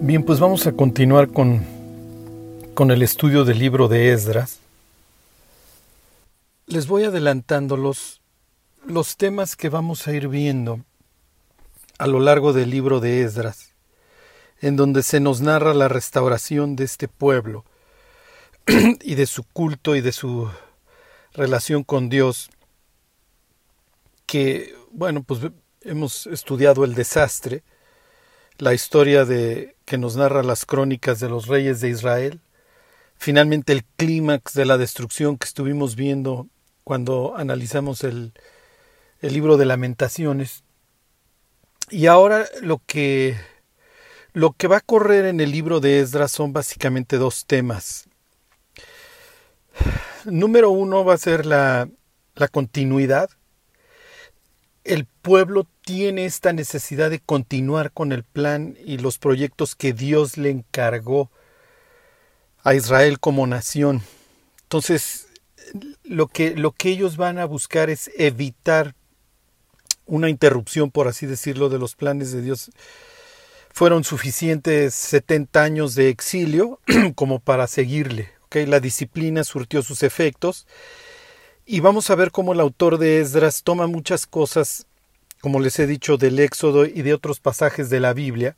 [0.00, 1.64] Bien, pues vamos a continuar con,
[2.74, 4.58] con el estudio del libro de Esdras.
[6.66, 8.20] Les voy adelantando los,
[8.86, 10.80] los temas que vamos a ir viendo
[11.98, 13.72] a lo largo del libro de Esdras,
[14.60, 17.64] en donde se nos narra la restauración de este pueblo
[19.00, 20.50] y de su culto y de su
[21.32, 22.50] relación con Dios,
[24.26, 25.40] que, bueno, pues
[25.82, 27.62] hemos estudiado el desastre,
[28.58, 32.40] la historia de que nos narra las crónicas de los reyes de Israel,
[33.16, 36.48] finalmente el clímax de la destrucción que estuvimos viendo
[36.84, 38.32] cuando analizamos el,
[39.20, 40.64] el libro de lamentaciones.
[41.90, 43.36] Y ahora lo que
[44.32, 48.08] lo que va a correr en el libro de Esdras son básicamente dos temas.
[50.24, 51.88] Número uno va a ser la,
[52.34, 53.30] la continuidad
[54.84, 60.36] el pueblo tiene esta necesidad de continuar con el plan y los proyectos que Dios
[60.36, 61.30] le encargó
[62.62, 64.02] a Israel como nación.
[64.62, 65.28] Entonces,
[66.04, 68.94] lo que, lo que ellos van a buscar es evitar
[70.06, 72.70] una interrupción, por así decirlo, de los planes de Dios.
[73.70, 76.80] Fueron suficientes 70 años de exilio
[77.14, 78.30] como para seguirle.
[78.44, 78.66] ¿okay?
[78.66, 80.66] La disciplina surtió sus efectos
[81.66, 84.86] y vamos a ver cómo el autor de Esdras toma muchas cosas,
[85.40, 88.56] como les he dicho, del Éxodo y de otros pasajes de la Biblia.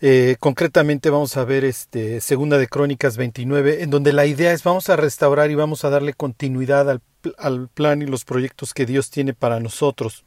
[0.00, 4.64] Eh, concretamente vamos a ver este Segunda de Crónicas 29, en donde la idea es
[4.64, 7.00] vamos a restaurar y vamos a darle continuidad al,
[7.38, 10.24] al plan y los proyectos que Dios tiene para nosotros.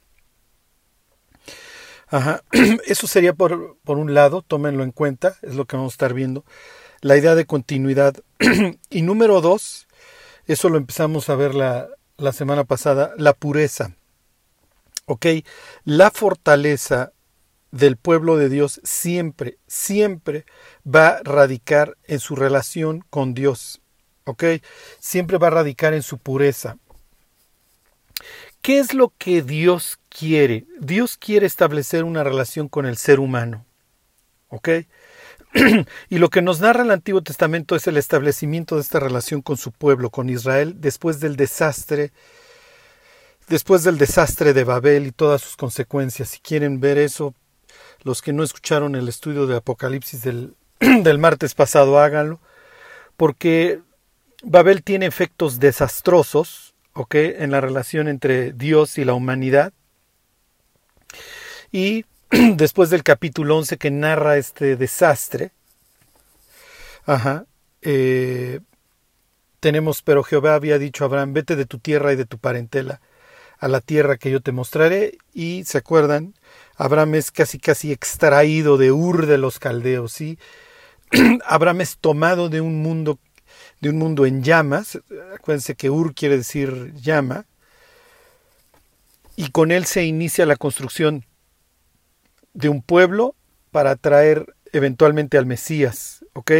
[2.07, 2.41] Ajá.
[2.85, 6.13] Eso sería por, por un lado, tómenlo en cuenta, es lo que vamos a estar
[6.13, 6.45] viendo.
[7.01, 8.15] La idea de continuidad.
[8.89, 9.87] y número dos,
[10.47, 13.95] eso lo empezamos a ver la, la semana pasada, la pureza.
[15.05, 15.25] ¿Ok?
[15.83, 17.11] La fortaleza
[17.71, 20.45] del pueblo de Dios siempre, siempre
[20.85, 23.81] va a radicar en su relación con Dios.
[24.23, 24.43] ¿Ok?
[24.99, 26.77] Siempre va a radicar en su pureza.
[28.61, 30.65] ¿Qué es lo que Dios quiere?
[30.79, 33.65] Dios quiere establecer una relación con el ser humano.
[34.47, 34.69] ¿Ok?
[36.09, 39.57] y lo que nos narra el Antiguo Testamento es el establecimiento de esta relación con
[39.57, 42.11] su pueblo, con Israel, después del desastre,
[43.47, 46.29] después del desastre de Babel y todas sus consecuencias.
[46.29, 47.33] Si quieren ver eso,
[48.03, 50.55] los que no escucharon el estudio de Apocalipsis del,
[51.19, 52.39] martes pasado, háganlo,
[53.15, 53.79] porque
[54.43, 57.15] Babel tiene efectos desastrosos, ¿ok?
[57.15, 59.71] En la relación entre Dios y la humanidad.
[61.71, 62.05] Y
[62.55, 65.51] después del capítulo 11 que narra este desastre,
[67.81, 68.59] eh,
[69.59, 73.01] tenemos, pero Jehová había dicho a Abraham, vete de tu tierra y de tu parentela
[73.59, 75.17] a la tierra que yo te mostraré.
[75.33, 76.33] Y se acuerdan,
[76.75, 80.39] Abraham es casi casi extraído de Ur de los caldeos, ¿sí?
[81.45, 83.19] Abraham es tomado de un mundo
[83.79, 84.99] de un mundo en llamas,
[85.35, 87.45] acuérdense que Ur quiere decir llama,
[89.35, 91.25] y con él se inicia la construcción
[92.55, 93.35] de un pueblo
[93.71, 96.51] para traer eventualmente al Mesías, ¿ok?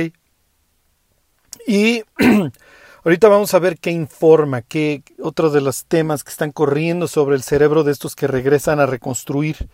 [1.66, 2.04] Y
[3.04, 7.36] ahorita vamos a ver qué informa, qué otro de los temas que están corriendo sobre
[7.36, 9.70] el cerebro de estos que regresan a reconstruir,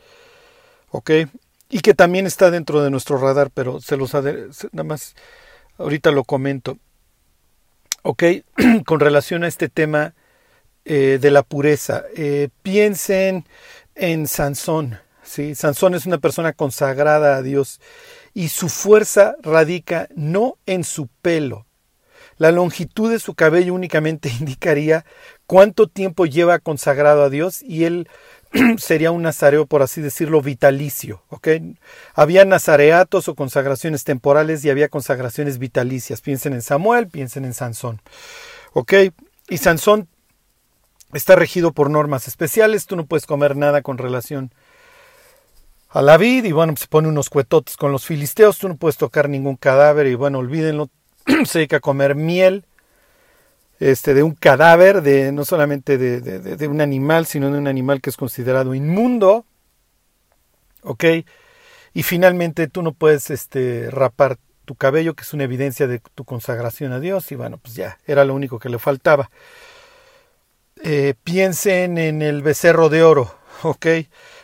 [0.92, 1.12] ¿ok?
[1.70, 5.16] Y que también está dentro de nuestro radar, pero se los nada más
[5.78, 6.78] ahorita lo comento,
[8.04, 8.24] ¿ok?
[8.86, 10.14] Con relación a este tema
[10.86, 13.46] eh, de la pureza, eh, piensen
[13.96, 15.00] en Sansón,
[15.32, 15.56] ¿sí?
[15.56, 17.80] Sansón es una persona consagrada a Dios
[18.34, 21.66] y su fuerza radica no en su pelo.
[22.38, 25.06] La longitud de su cabello únicamente indicaría
[25.48, 28.10] cuánto tiempo lleva consagrado a Dios y él
[28.78, 31.24] sería un nazareo, por así decirlo, vitalicio.
[32.14, 36.20] Había nazareatos o consagraciones temporales y había consagraciones vitalicias.
[36.20, 38.02] Piensen en Samuel, piensen en Sansón.
[38.74, 38.94] ¿ok?
[39.50, 40.08] Y Sansón
[41.14, 42.86] está regido por normas especiales.
[42.86, 44.54] Tú no puedes comer nada con relación
[45.92, 48.98] a la vid y bueno, se pone unos cuetotes con los filisteos, tú no puedes
[48.98, 50.90] tocar ningún cadáver y bueno, olvídenlo,
[51.46, 52.66] se dedica a comer miel
[53.80, 58.12] este, de un cadáver, de, no solamente de, un animal, sino de un animal que
[58.12, 59.46] es considerado inmundo,
[60.84, 61.04] ¿ok?
[61.94, 66.26] Y finalmente tú no puedes este, rapar tu cabello, que es una evidencia de tu
[66.26, 69.32] consagración a Dios, y bueno, pues ya, era lo único que le faltaba.
[70.84, 73.88] Eh, piensen en el becerro de oro, ¿ok?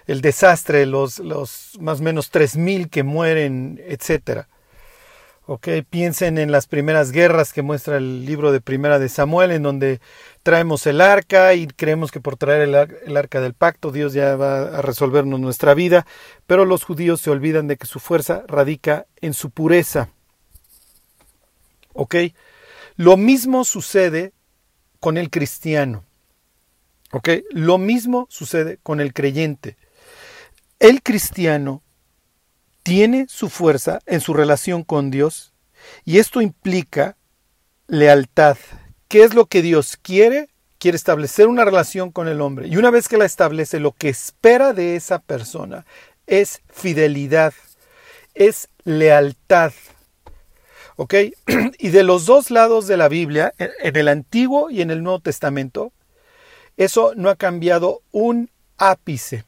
[0.07, 4.47] El desastre, los, los más o menos 3.000 que mueren, etc.
[5.47, 5.67] ¿ok?
[5.89, 9.99] Piensen en las primeras guerras que muestra el libro de Primera de Samuel, en donde
[10.43, 14.77] traemos el arca y creemos que por traer el, arca del pacto Dios ya va
[14.77, 16.05] a resolvernos nuestra vida,
[16.45, 20.09] pero los judíos se olvidan de que su fuerza radica en su pureza.
[21.93, 22.15] ¿Ok?
[22.95, 24.33] Lo mismo sucede
[24.99, 26.03] con el cristiano.
[27.11, 27.29] ¿Ok?
[27.51, 29.77] Lo mismo sucede con el creyente.
[30.79, 31.81] El cristiano
[32.83, 35.51] tiene su fuerza en su relación con Dios
[36.05, 37.17] y esto implica
[37.87, 38.57] lealtad.
[39.07, 40.49] ¿Qué es lo que Dios quiere?
[40.77, 44.09] Quiere establecer una relación con el hombre y una vez que la establece, lo que
[44.09, 45.83] espera de esa persona
[46.27, 47.55] es fidelidad,
[48.35, 49.73] es lealtad.
[50.95, 51.15] ¿Ok?
[51.79, 55.21] Y de los dos lados de la Biblia, en el Antiguo y en el Nuevo
[55.21, 55.91] Testamento,
[56.75, 59.43] eso no ha cambiado un ápice.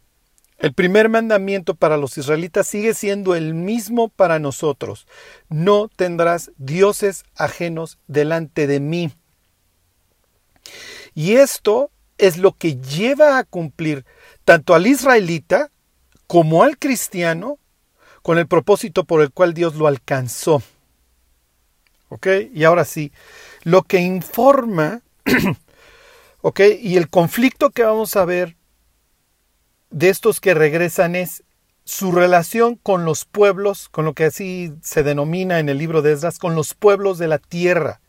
[0.60, 5.08] El primer mandamiento para los israelitas sigue siendo el mismo para nosotros.
[5.48, 9.14] No tendrás dioses ajenos delante de mí.
[11.16, 14.06] Y esto es lo que lleva a cumplir
[14.44, 15.72] tanto al israelita
[16.28, 17.58] como al cristiano
[18.22, 20.62] con el propósito por el cual Dios lo alcanzó.
[22.10, 22.28] ¿Ok?
[22.54, 23.14] Y ahora sí,
[23.64, 25.02] lo que informa,
[26.42, 26.60] ¿ok?
[26.82, 28.59] Y el conflicto que vamos a ver
[29.90, 31.44] de estos que regresan es
[31.84, 36.12] su relación con los pueblos, con lo que así se denomina en el libro de
[36.12, 38.00] Esdras, con los pueblos de la tierra.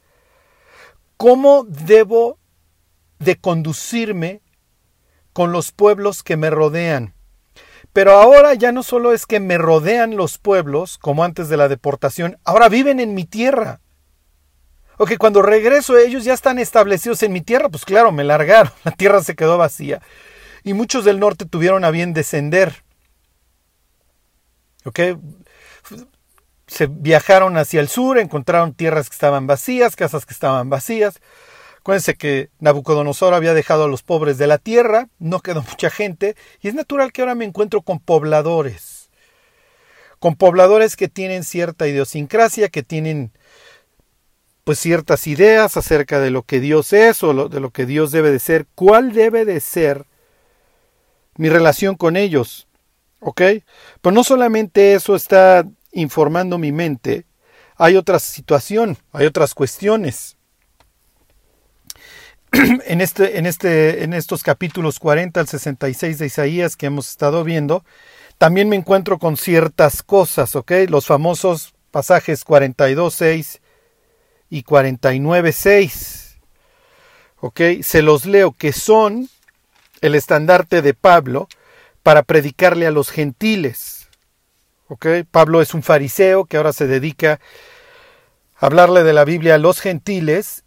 [1.16, 2.38] ¿Cómo debo
[3.18, 4.42] de conducirme
[5.32, 7.14] con los pueblos que me rodean?
[7.92, 11.68] Pero ahora ya no solo es que me rodean los pueblos, como antes de la
[11.68, 13.80] deportación, ahora viven en mi tierra.
[14.98, 18.72] O que cuando regreso ellos ya están establecidos en mi tierra, pues claro, me largaron,
[18.84, 20.02] la tierra se quedó vacía
[20.62, 22.84] y muchos del norte tuvieron a bien descender.
[24.84, 25.00] ¿Ok?
[26.66, 31.20] Se viajaron hacia el sur, encontraron tierras que estaban vacías, casas que estaban vacías.
[31.78, 36.36] Acuérdense que Nabucodonosor había dejado a los pobres de la tierra, no quedó mucha gente,
[36.60, 39.10] y es natural que ahora me encuentro con pobladores.
[40.18, 43.32] Con pobladores que tienen cierta idiosincrasia, que tienen
[44.64, 48.30] pues ciertas ideas acerca de lo que Dios es o de lo que Dios debe
[48.30, 50.04] de ser, cuál debe de ser
[51.36, 52.66] mi relación con ellos.
[53.20, 53.42] ¿Ok?
[54.00, 57.26] Pero no solamente eso está informando mi mente,
[57.76, 60.36] hay otra situación, hay otras cuestiones.
[62.86, 67.44] En, este, en, este, en estos capítulos 40 al 66 de Isaías que hemos estado
[67.44, 67.84] viendo,
[68.38, 70.72] también me encuentro con ciertas cosas, ¿ok?
[70.88, 73.60] Los famosos pasajes 42.6
[74.50, 76.38] y 49.6.
[77.40, 77.60] ¿Ok?
[77.82, 79.28] Se los leo que son
[80.00, 81.48] el estandarte de Pablo
[82.02, 84.08] para predicarle a los gentiles.
[85.30, 87.40] Pablo es un fariseo que ahora se dedica
[88.56, 90.64] a hablarle de la Biblia a los gentiles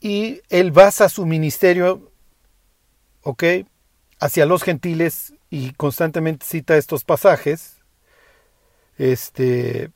[0.00, 2.10] y él basa su ministerio
[4.18, 7.76] hacia los gentiles y constantemente cita estos pasajes.
[8.96, 9.90] Este,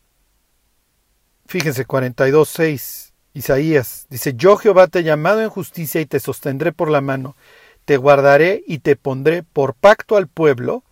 [1.47, 6.91] fíjense, 42.6, Isaías dice, yo Jehová te he llamado en justicia y te sostendré por
[6.91, 7.35] la mano
[7.85, 10.83] te guardaré y te pondré por pacto al pueblo.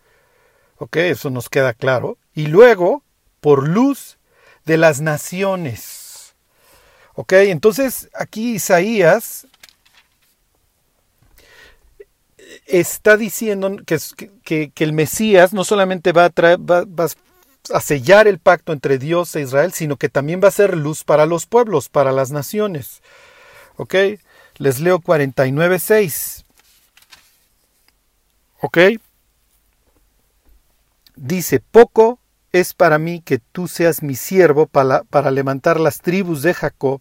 [0.79, 2.19] Ok, eso nos queda claro.
[2.35, 3.03] Y luego,
[3.41, 4.19] por luz
[4.65, 6.35] de las naciones.
[7.15, 9.47] Ok, entonces aquí Isaías
[12.67, 17.07] está diciendo que, el Mesías no solamente va a, va, va
[17.71, 21.05] a sellar el pacto entre Dios e Israel, sino que también va a ser luz
[21.05, 23.03] para los pueblos, para las naciones.
[23.77, 23.95] ¿Ok?
[24.59, 26.42] Les leo 49.6.
[28.63, 28.79] ¿Ok?
[31.17, 32.21] Dice, poco
[32.53, 37.01] es para mí que tú seas mi siervo para, para levantar las tribus de Jacob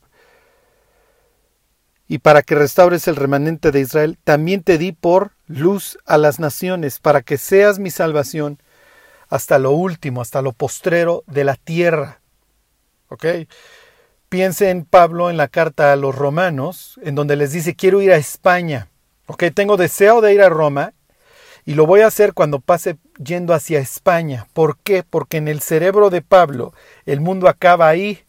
[2.07, 4.17] y para que restaures el remanente de Israel.
[4.23, 8.57] También te di por luz a las naciones, para que seas mi salvación
[9.29, 12.21] hasta lo último, hasta lo postrero de la tierra.
[13.07, 13.25] ¿Ok?
[14.29, 18.11] Piense en Pablo en la carta a los romanos, en donde les dice, quiero ir
[18.11, 18.89] a España.
[19.27, 19.43] ¿Ok?
[19.53, 20.93] Tengo deseo de ir a Roma
[21.65, 24.47] y lo voy a hacer cuando pase yendo hacia España.
[24.53, 25.03] ¿Por qué?
[25.07, 26.73] Porque en el cerebro de Pablo
[27.05, 28.23] el mundo acaba ahí.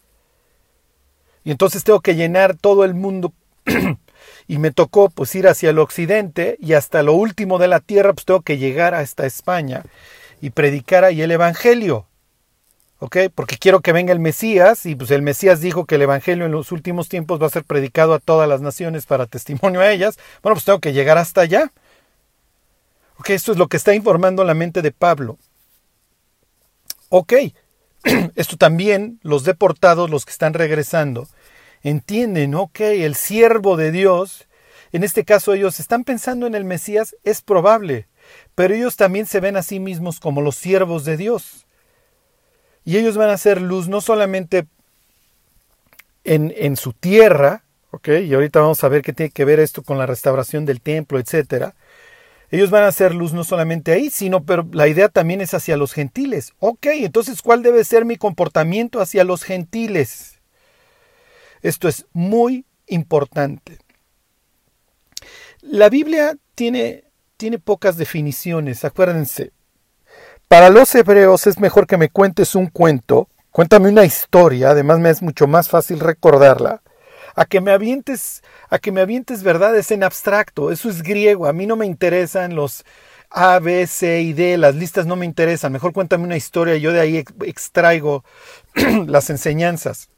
[1.43, 3.33] Y entonces tengo que llenar todo el mundo.
[4.47, 8.13] y me tocó pues ir hacia el occidente y hasta lo último de la tierra
[8.13, 9.83] pues tengo que llegar hasta España
[10.41, 12.05] y predicar ahí el Evangelio.
[12.99, 13.17] ¿Ok?
[13.35, 16.53] Porque quiero que venga el Mesías y pues el Mesías dijo que el Evangelio en
[16.53, 20.17] los últimos tiempos va a ser predicado a todas las naciones para testimonio a ellas.
[20.41, 21.71] Bueno, pues tengo que llegar hasta allá.
[23.23, 25.37] Ok, esto es lo que está informando la mente de Pablo.
[27.07, 27.31] Ok,
[28.35, 31.29] Esto también los deportados, los que están regresando,
[31.83, 34.49] entienden, ok, el siervo de Dios,
[34.91, 38.07] en este caso ellos están pensando en el Mesías, es probable,
[38.55, 41.65] pero ellos también se ven a sí mismos como los siervos de Dios.
[42.83, 44.67] Y ellos van a ser luz no solamente
[46.25, 49.81] en, en su tierra, ok, y ahorita vamos a ver qué tiene que ver esto
[49.81, 51.73] con la restauración del templo, etcétera,
[52.53, 55.75] ellos van a hacer luz no solamente ahí, sino, pero la idea también es hacia
[55.75, 56.53] los gentiles.
[56.59, 60.39] Ok, entonces, ¿cuál debe ser mi comportamiento hacia los gentiles?
[61.63, 63.79] Esto es muy importante.
[65.61, 67.05] La Biblia tiene,
[67.37, 69.51] tiene pocas definiciones, acuérdense.
[70.47, 75.09] Para los hebreos es mejor que me cuentes un cuento, cuéntame una historia, además me
[75.09, 76.83] es mucho más fácil recordarla,
[77.35, 80.71] a que me avientes, a que me avientes verdades en abstracto.
[80.71, 81.47] Eso es griego.
[81.47, 82.85] A mí no me interesan los
[83.29, 84.57] A, B, C y D.
[84.57, 85.71] Las listas no me interesan.
[85.71, 88.23] Mejor cuéntame una historia yo de ahí extraigo
[89.07, 90.09] las enseñanzas.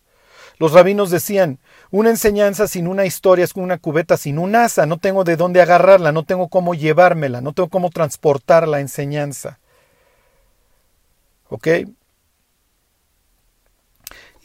[0.58, 1.60] Los rabinos decían,
[1.92, 5.36] una enseñanza sin una historia es como una cubeta sin un asa, no tengo de
[5.36, 9.60] dónde agarrarla, no tengo cómo llevármela, no tengo cómo transportar la enseñanza.
[11.50, 11.68] ¿Ok?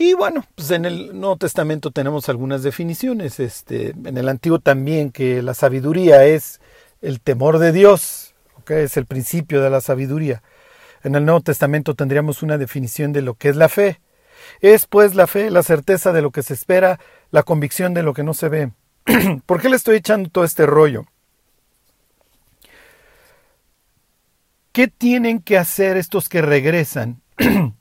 [0.03, 3.39] Y bueno, pues en el Nuevo Testamento tenemos algunas definiciones.
[3.39, 6.59] Este, en el Antiguo también que la sabiduría es
[7.03, 8.85] el temor de Dios, ¿okay?
[8.85, 10.43] es el principio de la sabiduría.
[11.03, 14.01] En el Nuevo Testamento tendríamos una definición de lo que es la fe.
[14.63, 16.99] Es pues la fe, la certeza de lo que se espera,
[17.31, 18.73] la convicción de lo que no se ve.
[19.45, 21.05] ¿Por qué le estoy echando todo este rollo?
[24.73, 27.21] ¿Qué tienen que hacer estos que regresan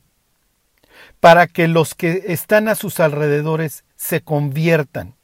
[1.20, 5.16] para que los que están a sus alrededores se conviertan,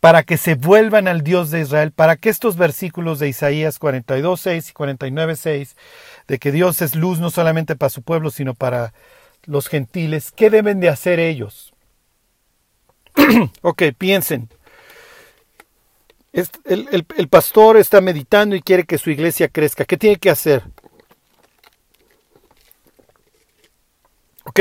[0.00, 4.40] para que se vuelvan al Dios de Israel, para que estos versículos de Isaías 42,
[4.40, 5.76] 6 y 49, 6,
[6.28, 8.92] de que Dios es luz no solamente para su pueblo, sino para
[9.44, 11.72] los gentiles, ¿qué deben de hacer ellos?
[13.62, 14.48] ok, piensen.
[16.32, 19.84] El, el pastor está meditando y quiere que su iglesia crezca.
[19.84, 20.62] ¿Qué tiene que hacer?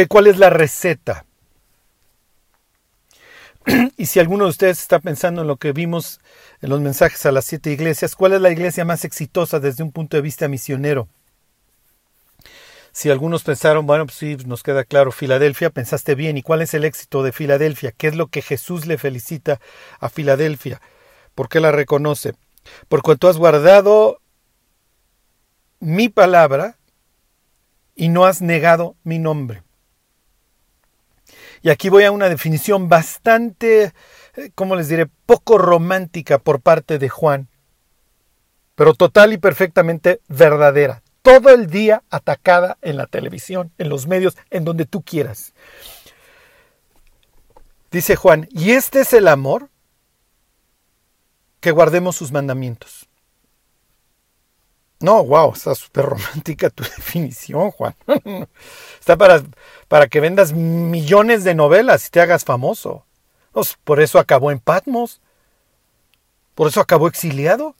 [0.07, 1.25] ¿Cuál es la receta?
[3.97, 6.19] Y si alguno de ustedes está pensando en lo que vimos
[6.61, 9.91] en los mensajes a las siete iglesias, ¿cuál es la iglesia más exitosa desde un
[9.91, 11.07] punto de vista misionero?
[12.93, 16.37] Si algunos pensaron, bueno, pues sí, nos queda claro, Filadelfia, pensaste bien.
[16.37, 17.93] ¿Y cuál es el éxito de Filadelfia?
[17.93, 19.61] ¿Qué es lo que Jesús le felicita
[19.99, 20.81] a Filadelfia?
[21.33, 22.33] ¿Por qué la reconoce?
[22.89, 24.19] Por cuanto has guardado
[25.79, 26.77] mi palabra
[27.95, 29.63] y no has negado mi nombre.
[31.61, 33.93] Y aquí voy a una definición bastante,
[34.35, 37.49] eh, ¿cómo les diré?, poco romántica por parte de Juan,
[38.75, 41.03] pero total y perfectamente verdadera.
[41.21, 45.53] Todo el día atacada en la televisión, en los medios, en donde tú quieras.
[47.91, 49.69] Dice Juan, y este es el amor,
[51.59, 53.07] que guardemos sus mandamientos.
[55.01, 57.95] No, wow, está súper romántica tu definición, Juan.
[58.99, 59.43] está para,
[59.87, 63.05] para que vendas millones de novelas y te hagas famoso.
[63.51, 65.21] Pues, por eso acabó en Patmos.
[66.55, 67.75] Por eso acabó exiliado.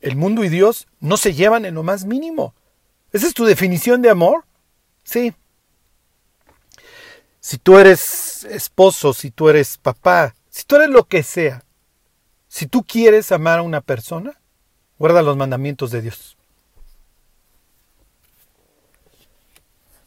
[0.00, 2.54] El mundo y Dios no se llevan en lo más mínimo.
[3.12, 4.44] ¿Esa es tu definición de amor?
[5.02, 5.34] Sí.
[7.40, 11.64] Si tú eres esposo, si tú eres papá, si tú eres lo que sea,
[12.50, 14.32] si tú quieres amar a una persona,
[14.98, 16.36] guarda los mandamientos de Dios.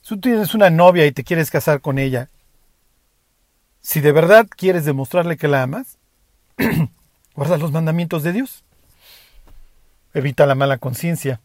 [0.02, 2.30] Si tú tienes una novia y te quieres casar con ella,
[3.80, 5.98] si de verdad quieres demostrarle que la amas,
[7.34, 8.66] guarda los mandamientos de Dios.
[10.14, 11.40] Evita la mala conciencia.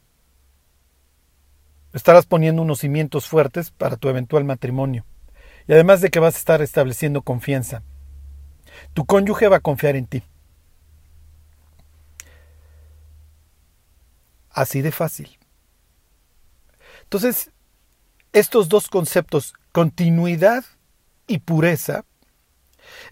[1.93, 5.05] Estarás poniendo unos cimientos fuertes para tu eventual matrimonio.
[5.69, 7.85] Y además de que vas a estar estableciendo confianza.
[8.95, 10.25] Tu cónyuge va a confiar en ti.
[14.59, 15.39] Así de fácil.
[17.05, 17.53] Entonces,
[18.33, 20.65] estos dos conceptos, continuidad
[21.29, 22.05] y pureza,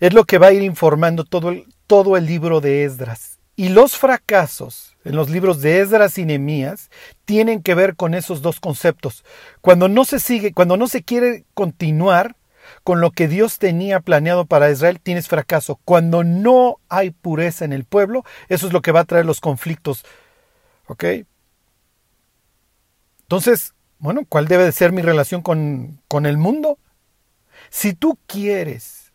[0.01, 3.39] es lo que va a ir informando todo el, todo el libro de Esdras.
[3.55, 6.91] Y los fracasos en los libros de Esdras y Nehemías
[7.25, 9.25] tienen que ver con esos dos conceptos.
[9.61, 12.35] Cuando no se sigue, cuando no se quiere continuar
[12.83, 15.79] con lo que Dios tenía planeado para Israel, tienes fracaso.
[15.85, 19.41] Cuando no hay pureza en el pueblo, eso es lo que va a traer los
[19.41, 20.05] conflictos.
[20.89, 21.05] ¿Ok?
[23.27, 26.79] Entonces, bueno, ¿cuál debe de ser mi relación con, con el mundo?
[27.71, 29.13] Si tú quieres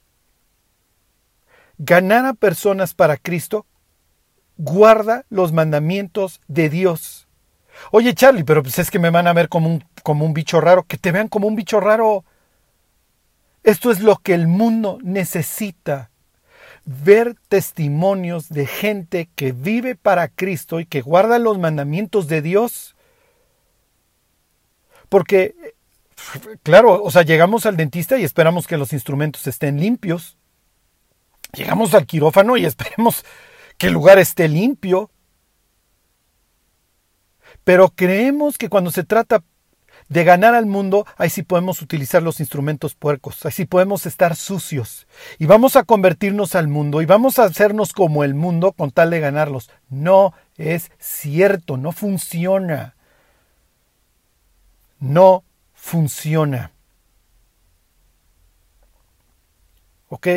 [1.77, 3.65] ganar a personas para Cristo,
[4.57, 7.27] guarda los mandamientos de Dios.
[7.91, 10.61] Oye, Charlie, pero pues es que me van a ver como un, como un bicho
[10.61, 10.83] raro.
[10.83, 12.23] Que te vean como un bicho raro.
[13.63, 16.11] Esto es lo que el mundo necesita.
[16.85, 22.95] Ver testimonios de gente que vive para Cristo y que guarda los mandamientos de Dios.
[25.11, 25.75] Porque,
[26.63, 30.37] claro, o sea, llegamos al dentista y esperamos que los instrumentos estén limpios.
[31.51, 33.25] Llegamos al quirófano y esperemos
[33.77, 35.11] que el lugar esté limpio.
[37.65, 39.43] Pero creemos que cuando se trata
[40.07, 44.37] de ganar al mundo, ahí sí podemos utilizar los instrumentos puercos, ahí sí podemos estar
[44.37, 45.07] sucios
[45.39, 49.09] y vamos a convertirnos al mundo y vamos a hacernos como el mundo con tal
[49.09, 49.69] de ganarlos.
[49.89, 52.95] No es cierto, no funciona.
[55.01, 55.43] No
[55.73, 56.71] funciona.
[60.07, 60.27] ¿Ok?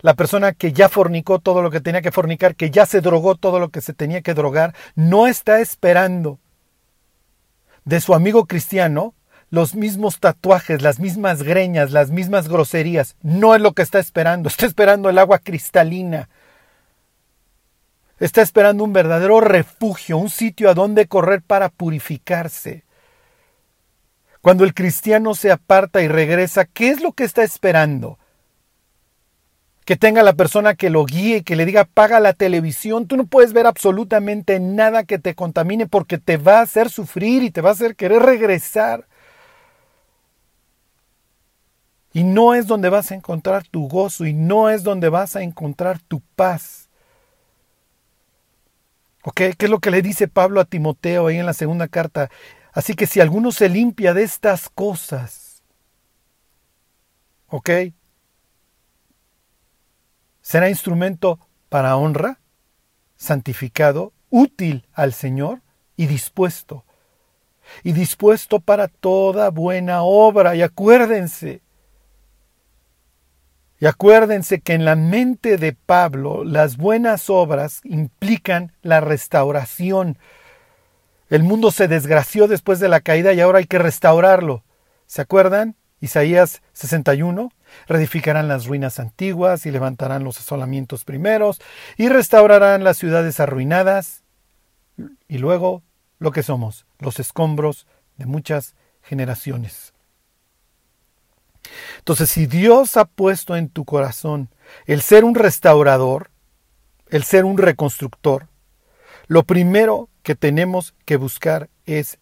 [0.00, 3.34] La persona que ya fornicó todo lo que tenía que fornicar, que ya se drogó
[3.34, 6.38] todo lo que se tenía que drogar, no está esperando
[7.84, 9.14] de su amigo cristiano
[9.50, 13.16] los mismos tatuajes, las mismas greñas, las mismas groserías.
[13.22, 16.28] No es lo que está esperando, está esperando el agua cristalina.
[18.18, 22.84] Está esperando un verdadero refugio, un sitio a donde correr para purificarse.
[24.44, 28.18] Cuando el cristiano se aparta y regresa, ¿qué es lo que está esperando?
[29.86, 33.06] que tenga la persona que lo guíe, que le diga apaga la televisión.
[33.06, 37.42] Tú no puedes ver absolutamente nada que te contamine porque te va a hacer sufrir
[37.42, 39.06] y te va a hacer querer regresar.
[42.12, 45.42] Y no es donde vas a encontrar tu gozo y no es donde vas a
[45.42, 46.90] encontrar tu paz.
[49.22, 49.40] ¿Ok?
[49.56, 52.30] ¿Qué es lo que le dice Pablo a Timoteo ahí en la segunda carta?
[52.74, 55.62] Así que si alguno se limpia de estas cosas,
[57.48, 57.70] ¿ok?
[60.44, 61.40] será instrumento
[61.70, 62.38] para honra,
[63.16, 65.62] santificado, útil al Señor
[65.96, 66.84] y dispuesto.
[67.82, 70.54] Y dispuesto para toda buena obra.
[70.54, 71.62] Y acuérdense,
[73.80, 80.18] y acuérdense que en la mente de Pablo las buenas obras implican la restauración.
[81.30, 84.64] El mundo se desgració después de la caída y ahora hay que restaurarlo.
[85.06, 85.76] ¿Se acuerdan?
[86.00, 87.50] Isaías 61
[87.86, 91.60] reedificarán las ruinas antiguas y levantarán los asolamientos primeros
[91.96, 94.22] y restaurarán las ciudades arruinadas
[95.28, 95.82] y luego
[96.18, 99.94] lo que somos, los escombros de muchas generaciones.
[101.98, 104.50] Entonces, si Dios ha puesto en tu corazón
[104.86, 106.30] el ser un restaurador,
[107.08, 108.48] el ser un reconstructor,
[109.26, 112.18] lo primero que tenemos que buscar es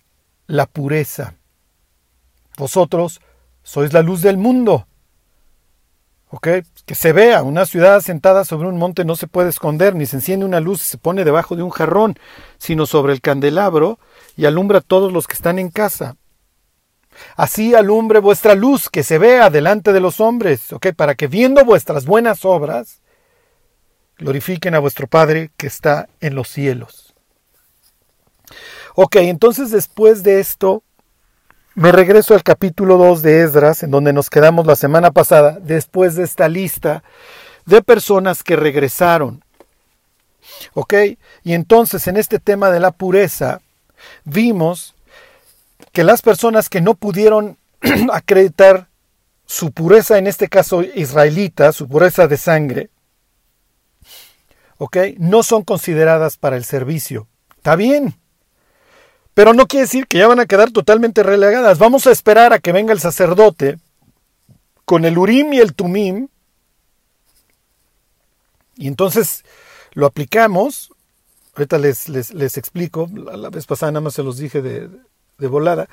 [0.47, 1.37] la pureza.
[2.59, 3.23] Vosotros
[3.63, 4.87] sois la luz del mundo.
[6.41, 10.17] Que se vea, una ciudad sentada sobre un monte no se puede esconder, ni se
[10.17, 12.19] enciende una luz y se pone debajo de un jarrón,
[12.59, 13.99] sino sobre el candelabro
[14.37, 16.17] y alumbra a todos los que están en casa.
[17.37, 20.89] Así alumbre vuestra luz, que se vea delante de los hombres, ¿ok?
[20.97, 23.03] Para que viendo vuestras buenas obras,
[24.17, 27.02] glorifiquen a vuestro Padre que está en los cielos.
[28.95, 30.83] Ok, entonces después de esto,
[31.75, 36.15] me regreso al capítulo 2 de Esdras, en donde nos quedamos la semana pasada, después
[36.17, 37.03] de esta lista
[37.65, 39.43] de personas que regresaron.
[40.75, 40.95] ¿Ok?
[41.45, 43.61] Y entonces en este tema de la pureza,
[44.25, 44.95] vimos
[45.93, 47.59] que las personas que no pudieron
[48.13, 48.89] acreditar
[49.47, 52.91] su pureza, en este caso israelita, su pureza de sangre,
[54.79, 54.97] ¿ok?
[55.19, 57.29] No son consideradas para el servicio.
[57.57, 58.19] Está bien,
[59.35, 61.79] pero no quiere decir que ya van a quedar totalmente relegadas.
[61.79, 63.79] Vamos a esperar a que venga el sacerdote
[64.85, 66.29] con el Urim y el Tumim.
[68.77, 69.45] Y entonces
[69.93, 70.93] lo aplicamos.
[71.55, 73.09] Ahorita les, les, explico.
[73.13, 74.91] La, vez pasada nada más se los dije de,
[75.39, 75.89] de volada.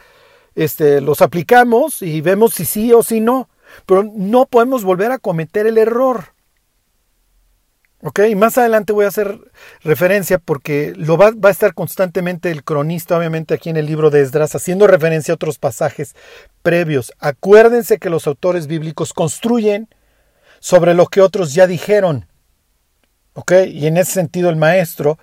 [0.55, 3.49] Este, los aplicamos y vemos si sí o si no.
[3.85, 6.33] Pero no podemos volver a cometer el error.
[8.01, 9.37] Ok, más adelante voy a hacer
[9.81, 14.21] referencia porque lo va, a estar constantemente el cronista, obviamente aquí en el libro de
[14.21, 16.15] Esdras, haciendo referencia a otros pasajes
[16.61, 17.11] previos.
[17.19, 19.89] Acuérdense que los autores bíblicos construyen
[20.61, 22.25] sobre lo que otros ya dijeron.
[23.33, 25.19] Ok, y en ese sentido el maestro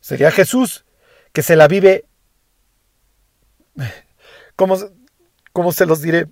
[0.00, 0.86] sería Jesús,
[1.34, 2.06] que se la vive,
[4.56, 4.78] ¿cómo,
[5.52, 6.28] cómo se los diré?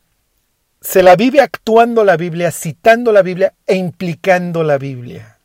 [0.80, 5.37] Se la vive actuando la Biblia, citando la Biblia e implicando la Biblia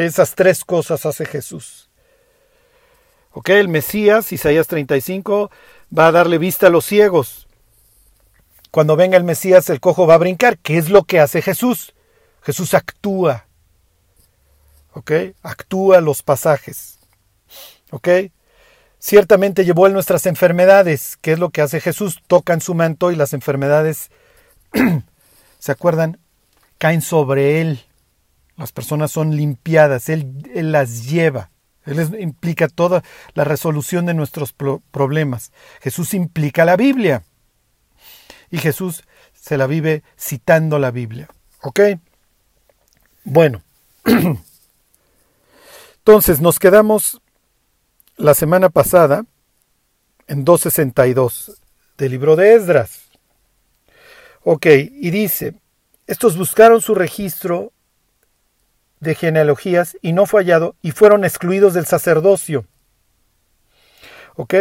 [0.00, 1.90] esas tres cosas hace Jesús.
[3.32, 5.50] Ok, el Mesías, Isaías 35,
[5.96, 7.46] va a darle vista a los ciegos.
[8.70, 10.58] Cuando venga el Mesías, el cojo va a brincar.
[10.58, 11.94] ¿Qué es lo que hace Jesús?
[12.42, 13.46] Jesús actúa.
[14.92, 15.12] ¿Ok?
[15.42, 16.98] Actúa los pasajes.
[17.90, 18.08] ¿Ok?
[18.98, 23.16] Ciertamente llevó él nuestras enfermedades, que es lo que hace Jesús, tocan su manto y
[23.16, 24.10] las enfermedades,
[25.58, 26.18] ¿se acuerdan?
[26.78, 27.84] Caen sobre él.
[28.62, 31.50] Las personas son limpiadas, él, las lleva.
[31.84, 33.02] Él implica toda
[33.34, 35.50] la resolución de nuestros problemas.
[35.80, 37.24] Jesús implica la Biblia.
[38.52, 39.02] Y Jesús
[39.34, 41.28] se la vive citando la Biblia.
[41.62, 41.80] ¿Ok?
[43.24, 43.64] Bueno.
[45.98, 47.20] Entonces nos quedamos
[48.16, 49.26] la semana pasada
[50.28, 51.60] en 262
[51.98, 53.06] del libro de Esdras.
[54.44, 55.54] Ok, y dice,
[56.06, 57.72] estos buscaron su registro
[59.02, 62.66] de genealogías y no fue hallado y fueron excluidos del sacerdocio.
[64.36, 64.54] ¿Ok?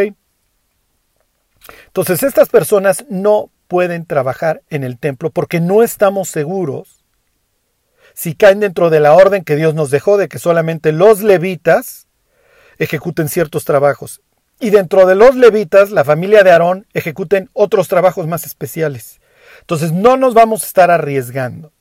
[1.86, 7.06] Entonces estas personas no pueden trabajar en el templo porque no estamos seguros
[8.15, 12.08] si caen dentro de la orden que Dios nos dejó de que solamente los levitas
[12.80, 14.21] ejecuten ciertos trabajos.
[14.60, 19.21] Y dentro de los levitas, la familia de Aarón ejecuten otros trabajos más especiales.
[19.62, 21.71] Entonces no nos vamos a estar arriesgando.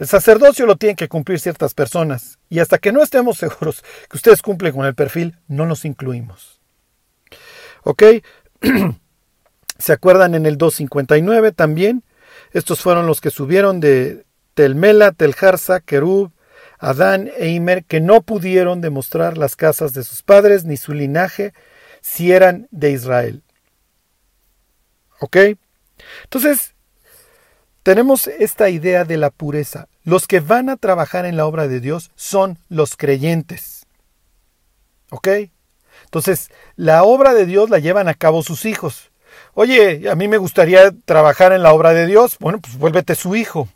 [0.00, 4.16] El sacerdocio lo tienen que cumplir ciertas personas y hasta que no estemos seguros que
[4.16, 6.62] ustedes cumplen con el perfil, no nos incluimos.
[7.84, 8.02] ¿Ok?
[9.78, 12.02] ¿Se acuerdan en el 259 también?
[12.52, 16.32] Estos fueron los que subieron de Telmela, Teljarsa, Kerub,
[16.78, 21.52] Adán e Imer, que no pudieron demostrar las casas de sus padres ni su linaje
[22.00, 23.42] si eran de Israel.
[25.18, 25.36] ¿Ok?
[26.24, 26.74] Entonces,
[27.90, 29.88] tenemos esta idea de la pureza.
[30.04, 33.84] Los que van a trabajar en la obra de Dios son los creyentes.
[35.10, 35.26] ¿Ok?
[36.04, 39.10] Entonces, la obra de Dios la llevan a cabo sus hijos.
[39.54, 42.36] Oye, a mí me gustaría trabajar en la obra de Dios.
[42.38, 43.68] Bueno, pues vuélvete su hijo.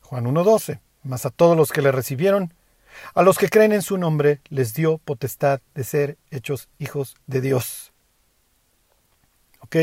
[0.00, 2.54] Juan 1.12 mas a todos los que le recibieron,
[3.14, 7.42] a los que creen en su nombre, les dio potestad de ser hechos hijos de
[7.42, 7.92] Dios.
[9.60, 9.76] ¿Ok?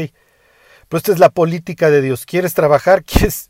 [0.90, 2.26] Pero esta es la política de Dios.
[2.26, 3.04] ¿Quieres trabajar?
[3.04, 3.50] ¿Quieres,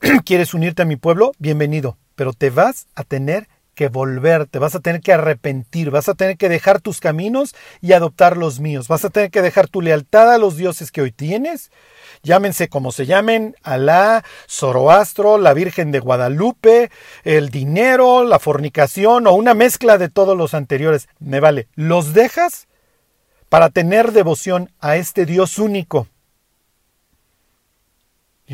[0.24, 1.32] ¿Quieres unirte a mi pueblo?
[1.38, 1.96] Bienvenido.
[2.14, 6.14] Pero te vas a tener que volver, te vas a tener que arrepentir, vas a
[6.14, 9.82] tener que dejar tus caminos y adoptar los míos, vas a tener que dejar tu
[9.82, 11.72] lealtad a los dioses que hoy tienes
[12.24, 16.90] llámense como se llamen, Alá, Zoroastro, la Virgen de Guadalupe,
[17.22, 22.66] el dinero, la fornicación o una mezcla de todos los anteriores, me vale, los dejas
[23.48, 26.08] para tener devoción a este Dios único.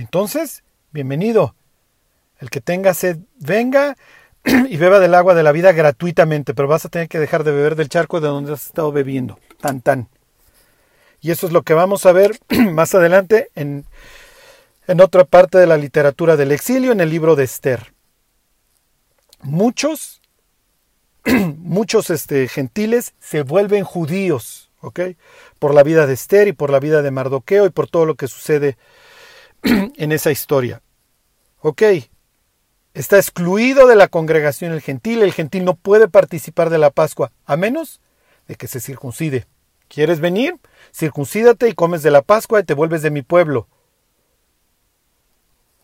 [0.01, 1.55] Entonces, bienvenido.
[2.39, 3.99] El que tenga sed, venga
[4.45, 7.53] y beba del agua de la vida gratuitamente, pero vas a tener que dejar de
[7.53, 9.39] beber del charco de donde has estado bebiendo.
[9.61, 10.09] Tan tan.
[11.21, 12.41] Y eso es lo que vamos a ver
[12.73, 13.85] más adelante en,
[14.87, 17.93] en otra parte de la literatura del exilio, en el libro de Esther.
[19.43, 20.23] Muchos,
[21.27, 25.01] muchos este, gentiles se vuelven judíos, ¿ok?
[25.59, 28.15] Por la vida de Esther y por la vida de Mardoqueo y por todo lo
[28.15, 28.79] que sucede
[29.97, 30.83] en esa historia.
[31.61, 31.83] ¿Ok?
[32.93, 35.23] Está excluido de la congregación el gentil.
[35.23, 38.01] El gentil no puede participar de la Pascua a menos
[38.49, 39.47] de que se circuncide.
[39.89, 40.57] ¿Quieres venir?
[40.93, 43.69] Circuncídate y comes de la Pascua y te vuelves de mi pueblo.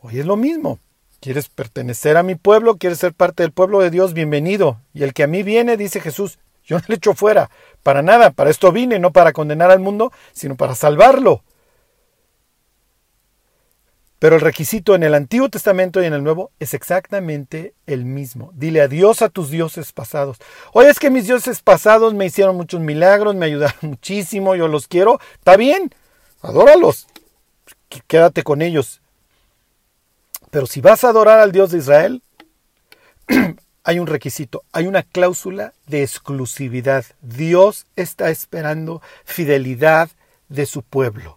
[0.01, 0.79] Hoy es lo mismo.
[1.21, 2.77] ¿Quieres pertenecer a mi pueblo?
[2.77, 4.15] ¿Quieres ser parte del pueblo de Dios?
[4.15, 4.81] Bienvenido.
[4.93, 7.51] Y el que a mí viene, dice Jesús, yo no le echo fuera.
[7.83, 8.31] Para nada.
[8.31, 11.43] Para esto vine, no para condenar al mundo, sino para salvarlo.
[14.18, 18.50] Pero el requisito en el Antiguo Testamento y en el Nuevo es exactamente el mismo.
[18.55, 20.38] Dile adiós a tus dioses pasados.
[20.72, 24.88] Oye, es que mis dioses pasados me hicieron muchos milagros, me ayudaron muchísimo, yo los
[24.88, 25.20] quiero.
[25.35, 25.94] Está bien,
[26.40, 27.07] adóralos.
[28.07, 29.00] Quédate con ellos.
[30.50, 32.22] Pero si vas a adorar al Dios de Israel,
[33.85, 37.05] hay un requisito, hay una cláusula de exclusividad.
[37.20, 40.09] Dios está esperando fidelidad
[40.48, 41.36] de su pueblo.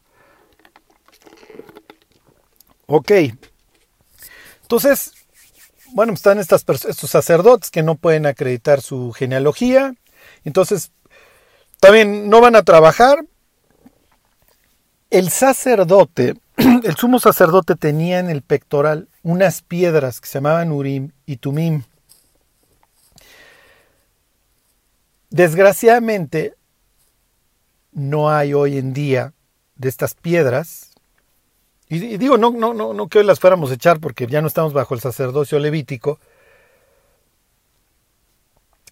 [2.92, 3.12] Ok.
[4.64, 5.14] Entonces,
[5.94, 6.64] bueno, están estos
[6.96, 9.94] sacerdotes que no pueden acreditar su genealogía.
[10.44, 10.92] Entonces,
[11.80, 13.24] también no van a trabajar.
[15.12, 21.12] El sacerdote, el sumo sacerdote tenía en el pectoral unas piedras que se llamaban Urim
[21.28, 21.84] y Tumim.
[25.30, 26.56] Desgraciadamente,
[27.92, 29.34] no hay hoy en día
[29.76, 30.89] de estas piedras
[31.90, 34.48] y, digo, no, no, no, no que hoy las fuéramos a echar porque ya no
[34.48, 36.20] estamos bajo el sacerdocio levítico.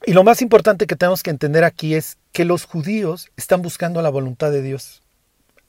[0.06, 4.02] Y lo más importante que tenemos que entender aquí es que los judíos están buscando
[4.02, 5.04] la voluntad de Dios.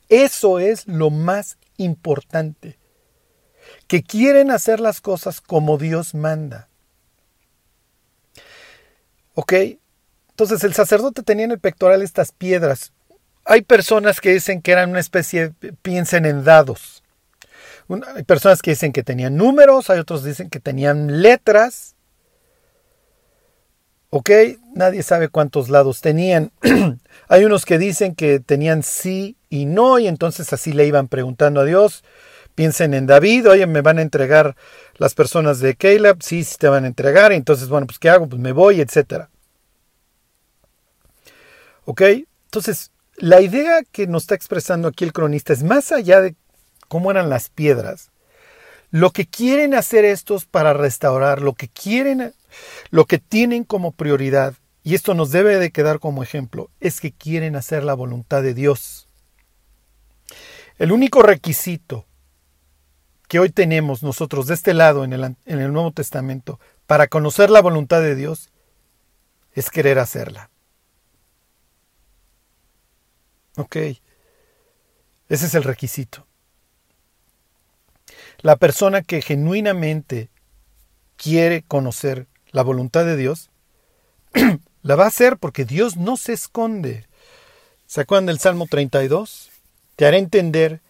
[0.08, 2.78] Eso es lo más importante.
[3.86, 6.68] Que quieren hacer las cosas como Dios manda.
[9.34, 9.52] ¿Ok?
[10.30, 12.92] Entonces el sacerdote tenía en el pectoral estas piedras.
[13.44, 16.97] Hay personas que dicen que eran una especie, piensen en dados.
[18.14, 21.94] Hay personas que dicen que tenían números, hay otros que dicen que tenían letras.
[24.10, 24.30] ¿Ok?
[24.74, 26.52] Nadie sabe cuántos lados tenían.
[27.28, 31.60] hay unos que dicen que tenían sí y no, y entonces así le iban preguntando
[31.60, 32.04] a Dios.
[32.54, 34.56] Piensen en David, oye, me van a entregar
[34.96, 38.28] las personas de Caleb, sí, sí te van a entregar, entonces, bueno, pues ¿qué hago?
[38.28, 39.30] Pues me voy, etcétera.
[41.84, 42.02] ¿Ok?
[42.46, 46.34] Entonces, la idea que nos está expresando aquí el cronista es más allá de
[46.88, 48.10] cómo eran las piedras.
[48.90, 52.32] Lo que quieren hacer estos para restaurar, lo que quieren,
[52.90, 57.12] lo que tienen como prioridad, y esto nos debe de quedar como ejemplo, es que
[57.12, 59.08] quieren hacer la voluntad de Dios.
[60.78, 62.06] El único requisito
[63.28, 67.50] que hoy tenemos nosotros de este lado en el, en el Nuevo Testamento para conocer
[67.50, 68.50] la voluntad de Dios
[69.52, 70.50] es querer hacerla.
[73.56, 73.76] Ok.
[73.76, 76.27] Ese es el requisito.
[78.40, 80.30] La persona que genuinamente
[81.16, 83.50] quiere conocer la voluntad de Dios,
[84.82, 87.08] la va a hacer porque Dios no se esconde.
[87.86, 89.50] ¿Se acuerdan del Salmo 32?
[89.96, 90.82] Te haré entender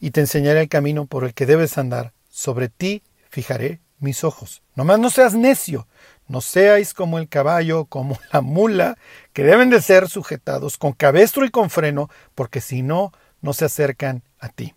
[0.00, 2.14] y te enseñaré el camino por el que debes andar.
[2.30, 4.62] Sobre ti fijaré mis ojos.
[4.74, 5.86] Nomás no seas necio,
[6.28, 8.96] no seáis como el caballo, como la mula,
[9.34, 13.66] que deben de ser sujetados con cabestro y con freno, porque si no, no se
[13.66, 14.74] acercan a ti.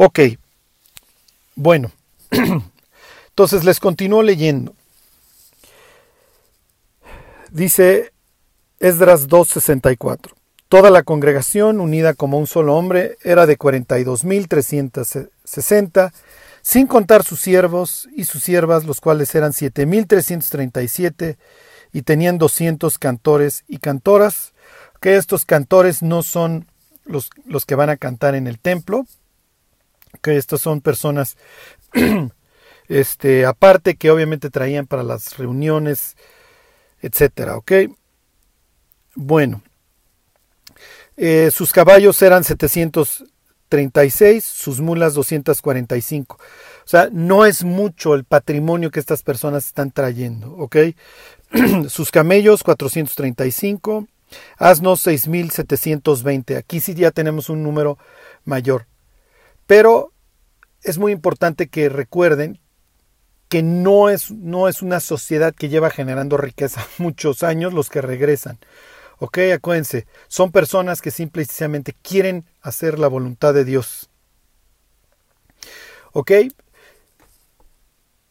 [0.00, 0.20] Ok,
[1.56, 1.90] bueno,
[3.30, 4.72] entonces les continúo leyendo.
[7.50, 8.12] Dice
[8.78, 10.30] Esdras 2.64.
[10.68, 16.12] Toda la congregación, unida como un solo hombre, era de 42.360
[16.62, 20.86] sin contar sus siervos y sus siervas, los cuales eran siete mil trescientos treinta y
[20.86, 21.38] siete,
[21.92, 24.52] y tenían doscientos cantores y cantoras,
[25.00, 26.68] que estos cantores no son
[27.04, 29.04] los, los que van a cantar en el templo,
[30.22, 31.36] que estos son personas
[32.88, 36.16] este, aparte que obviamente traían para las reuniones,
[37.00, 37.72] etcétera, ¿ok?
[39.14, 39.62] Bueno,
[41.16, 43.24] eh, sus caballos eran 700
[43.68, 46.36] 36, sus mulas 245.
[46.36, 50.76] O sea, no es mucho el patrimonio que estas personas están trayendo, ¿ok?
[51.88, 54.06] sus camellos 435,
[54.56, 56.56] asnos 6720.
[56.56, 57.98] Aquí sí ya tenemos un número
[58.44, 58.86] mayor.
[59.68, 60.14] Pero
[60.82, 62.58] es muy importante que recuerden
[63.50, 68.00] que no es, no es una sociedad que lleva generando riqueza muchos años los que
[68.00, 68.58] regresan.
[69.18, 74.08] Ok, acuérdense, son personas que simplemente quieren hacer la voluntad de Dios.
[76.12, 76.32] Ok,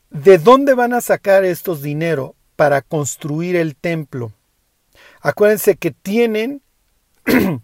[0.09, 4.33] ¿de dónde van a sacar estos dinero para construir el templo?
[5.21, 6.63] Acuérdense que tienen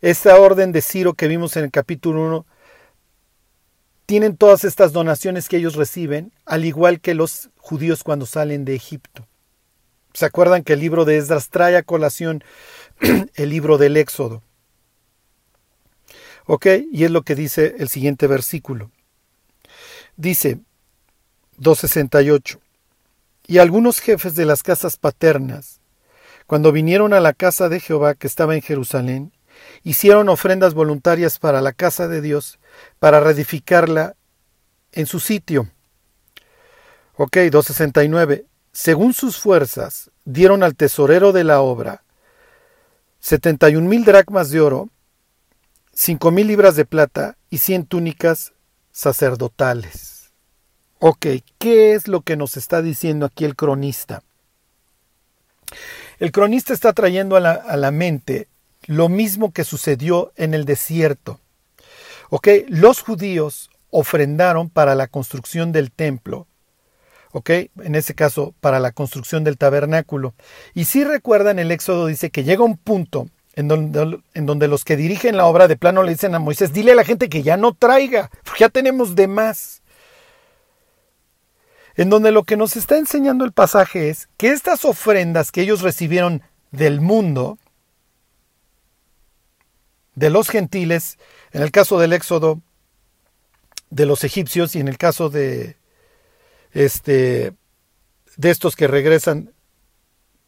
[0.00, 2.46] esta orden de Ciro que vimos en el capítulo 1,
[4.08, 8.74] tienen todas estas donaciones que ellos reciben, al igual que los judíos cuando salen de
[8.74, 9.28] Egipto.
[10.14, 12.42] ¿Se acuerdan que el libro de Esdras trae a colación
[13.34, 14.42] el libro del Éxodo?
[16.46, 16.66] ¿Ok?
[16.90, 18.90] Y es lo que dice el siguiente versículo.
[20.16, 20.58] Dice
[21.58, 22.60] 268.
[23.46, 25.82] Y algunos jefes de las casas paternas,
[26.46, 29.32] cuando vinieron a la casa de Jehová que estaba en Jerusalén,
[29.82, 32.58] hicieron ofrendas voluntarias para la casa de Dios,
[32.98, 34.14] para reedificarla
[34.92, 35.68] en su sitio.
[37.16, 42.04] Ok, 269 según sus fuerzas, dieron al tesorero de la obra
[43.18, 44.88] setenta y un mil dracmas de oro,
[45.92, 48.52] cinco mil libras de plata y cien túnicas
[48.92, 50.30] sacerdotales.
[51.00, 51.26] Ok,
[51.58, 54.22] ¿qué es lo que nos está diciendo aquí el cronista?
[56.18, 58.48] El cronista está trayendo a la, a la mente
[58.86, 61.40] lo mismo que sucedió en el desierto.
[62.68, 66.46] Los judíos ofrendaron para la construcción del templo
[67.32, 67.50] ¿ok?
[67.82, 70.34] En ese caso, para la construcción del tabernáculo.
[70.74, 74.84] Y si recuerdan, el Éxodo dice que llega un punto en donde, en donde, los
[74.84, 77.42] que dirigen la obra de plano le dicen a Moisés, dile a la gente que
[77.42, 79.82] ya no traiga, porque ya tenemos de más.
[81.96, 85.82] En donde lo que nos está enseñando el pasaje es que estas ofrendas que ellos
[85.82, 87.58] recibieron del mundo,
[90.18, 91.16] de los gentiles,
[91.52, 92.60] en el caso del Éxodo,
[93.90, 95.76] de los egipcios y en el caso de,
[96.72, 97.52] este,
[98.36, 99.52] de estos que regresan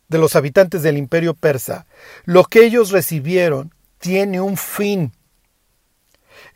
[0.09, 1.87] de los habitantes del imperio persa,
[2.25, 5.13] lo que ellos recibieron tiene un fin.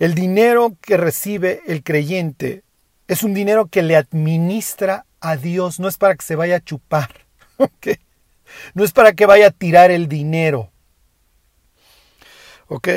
[0.01, 2.65] El dinero que recibe el creyente
[3.07, 6.65] es un dinero que le administra a Dios, no es para que se vaya a
[6.65, 7.27] chupar.
[8.75, 10.71] No es para que vaya a tirar el dinero.
[12.75, 12.89] ¿Ok?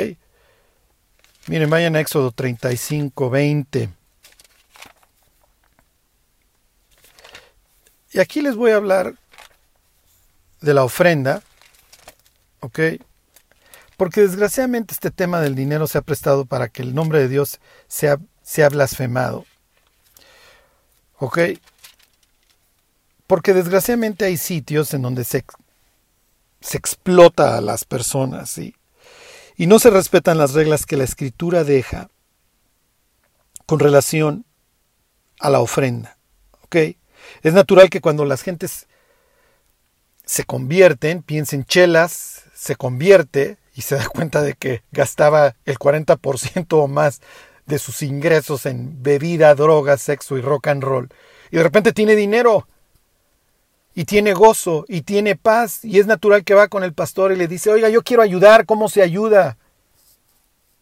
[1.46, 3.88] Miren, vayan a Éxodo 35, 20.
[8.10, 9.14] Y aquí les voy a hablar
[10.60, 11.44] de la ofrenda.
[12.58, 12.80] ¿Ok?
[13.96, 17.60] Porque desgraciadamente este tema del dinero se ha prestado para que el nombre de Dios
[17.86, 19.46] sea, sea blasfemado.
[21.18, 21.38] ¿Ok?
[23.28, 25.44] Porque desgraciadamente hay sitios en donde se,
[26.60, 28.58] se explota a las personas.
[29.58, 32.08] Y no se respetan las reglas que la escritura deja
[33.66, 34.46] con relación
[35.40, 36.16] a la ofrenda.
[36.62, 36.76] ¿Ok?
[37.42, 38.86] Es natural que cuando las gentes
[40.24, 46.66] se convierten, piensen chelas, se convierte y se da cuenta de que gastaba el 40%
[46.70, 47.20] o más
[47.66, 51.08] de sus ingresos en bebida, drogas, sexo y rock and roll.
[51.50, 52.68] Y de repente tiene dinero
[53.98, 57.36] y tiene gozo y tiene paz y es natural que va con el pastor y
[57.36, 59.58] le dice, oiga, yo quiero ayudar, ¿cómo se ayuda?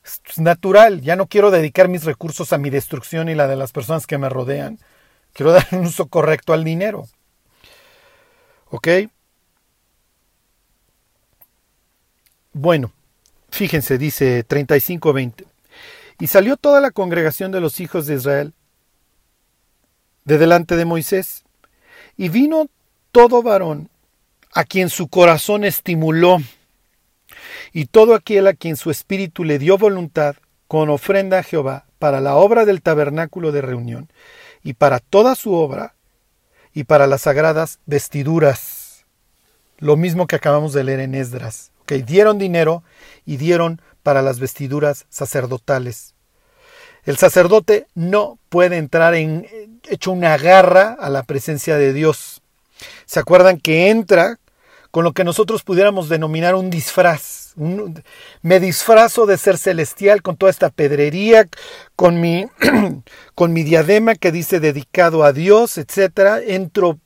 [0.04, 3.72] Es natural, ya no quiero dedicar mis recursos a mi destrucción y la de las
[3.72, 4.78] personas que me rodean.
[5.32, 7.08] Quiero dar un uso correcto al dinero.
[8.68, 8.86] ¿Ok?
[12.52, 12.92] Bueno,
[13.48, 15.46] fíjense, dice 35:20.
[16.20, 18.52] Y salió toda la congregación de los hijos de Israel
[20.24, 21.44] de delante de Moisés,
[22.18, 22.68] y vino
[23.12, 23.88] todo varón
[24.52, 26.38] a quien su corazón estimuló,
[27.72, 30.36] y todo aquel a quien su espíritu le dio voluntad,
[30.68, 34.08] con ofrenda a Jehová, para la obra del tabernáculo de reunión,
[34.62, 35.94] y para toda su obra,
[36.72, 39.04] y para las sagradas vestiduras.
[39.78, 41.70] Lo mismo que acabamos de leer en Esdras.
[41.86, 42.82] que dieron dinero
[43.24, 46.14] y dieron para las vestiduras sacerdotales.
[47.04, 52.42] El sacerdote no puede entrar en hecho una garra a la presencia de Dios.
[53.04, 54.38] ¿Se acuerdan que entra
[54.90, 57.46] con lo que nosotros pudiéramos denominar un disfraz?
[57.56, 61.48] me disfrazo de ser celestial con toda esta pedrería,
[61.96, 62.46] con mi,
[63.34, 66.42] con mi diadema que dice dedicado a Dios, etc.
[66.46, 66.98] Entro,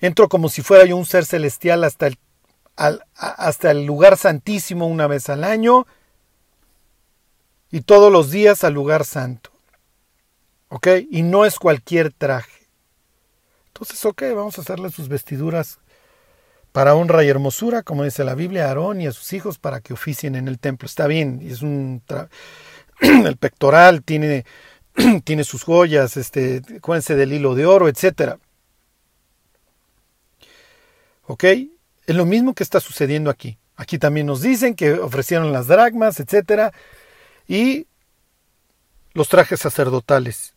[0.00, 2.18] entro como si fuera yo un ser celestial hasta el,
[3.14, 5.86] hasta el lugar santísimo una vez al año
[7.70, 9.50] y todos los días al lugar santo.
[10.68, 10.88] ¿Ok?
[11.10, 12.63] Y no es cualquier traje.
[13.74, 15.80] Entonces, ok, vamos a hacerle sus vestiduras
[16.70, 19.80] para honra y hermosura, como dice la Biblia, a Aarón y a sus hijos para
[19.80, 20.86] que oficien en el templo.
[20.86, 22.00] Está bien, es un
[23.00, 24.44] el pectoral tiene,
[25.24, 28.36] tiene sus joyas, este, acuérdense del hilo de oro, etc.
[31.26, 31.42] ¿Ok?
[32.06, 33.58] Es lo mismo que está sucediendo aquí.
[33.74, 36.72] Aquí también nos dicen que ofrecieron las dragmas, etc.
[37.48, 37.88] Y
[39.14, 40.54] los trajes sacerdotales.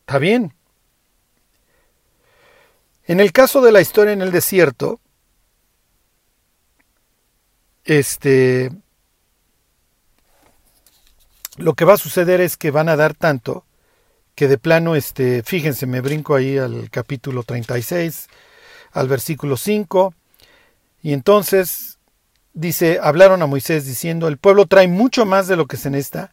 [0.00, 0.54] Está bien,
[3.10, 5.00] en el caso de la historia en el desierto,
[7.82, 8.70] este,
[11.56, 13.64] lo que va a suceder es que van a dar tanto
[14.36, 18.28] que de plano, este, fíjense, me brinco ahí al capítulo 36,
[18.92, 20.14] al versículo 5,
[21.02, 21.98] y entonces
[22.52, 26.32] dice, hablaron a Moisés diciendo, el pueblo trae mucho más de lo que se necesita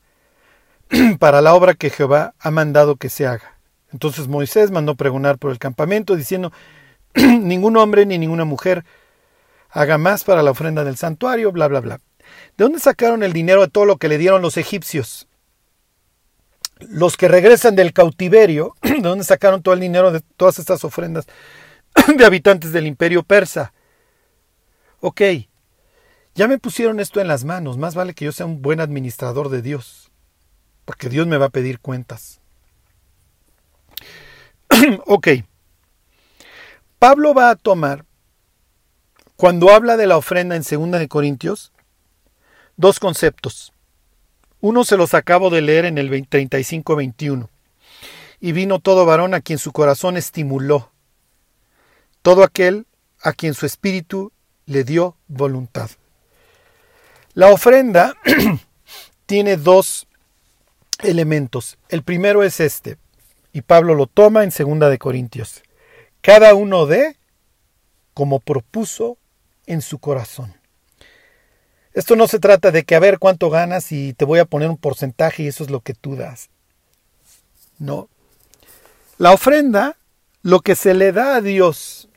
[1.17, 3.56] para la obra que Jehová ha mandado que se haga.
[3.91, 6.51] Entonces Moisés mandó pregonar por el campamento diciendo,
[7.15, 8.85] ningún hombre ni ninguna mujer
[9.69, 12.01] haga más para la ofrenda del santuario, bla, bla, bla.
[12.57, 15.27] ¿De dónde sacaron el dinero de todo lo que le dieron los egipcios?
[16.79, 21.27] Los que regresan del cautiverio, ¿de dónde sacaron todo el dinero de todas estas ofrendas
[22.17, 23.73] de habitantes del imperio persa?
[24.99, 25.21] Ok,
[26.35, 29.49] ya me pusieron esto en las manos, más vale que yo sea un buen administrador
[29.49, 30.11] de Dios,
[30.85, 32.41] porque Dios me va a pedir cuentas.
[35.05, 35.27] ok.
[36.99, 38.05] Pablo va a tomar,
[39.35, 41.71] cuando habla de la ofrenda en 2 de Corintios,
[42.75, 43.71] dos conceptos.
[44.61, 47.49] Uno se los acabo de leer en el 35-21.
[48.39, 50.91] Y vino todo varón a quien su corazón estimuló,
[52.21, 52.85] todo aquel
[53.21, 54.31] a quien su espíritu
[54.65, 55.89] le dio voluntad.
[57.33, 58.15] La ofrenda
[59.25, 60.07] tiene dos
[60.99, 61.77] elementos.
[61.89, 62.97] El primero es este,
[63.53, 65.63] y Pablo lo toma en segunda de Corintios.
[66.21, 67.17] Cada uno de
[68.13, 69.17] como propuso
[69.65, 70.55] en su corazón.
[71.93, 74.69] Esto no se trata de que a ver cuánto ganas y te voy a poner
[74.69, 76.49] un porcentaje y eso es lo que tú das.
[77.79, 78.09] No.
[79.17, 79.97] La ofrenda,
[80.41, 82.09] lo que se le da a Dios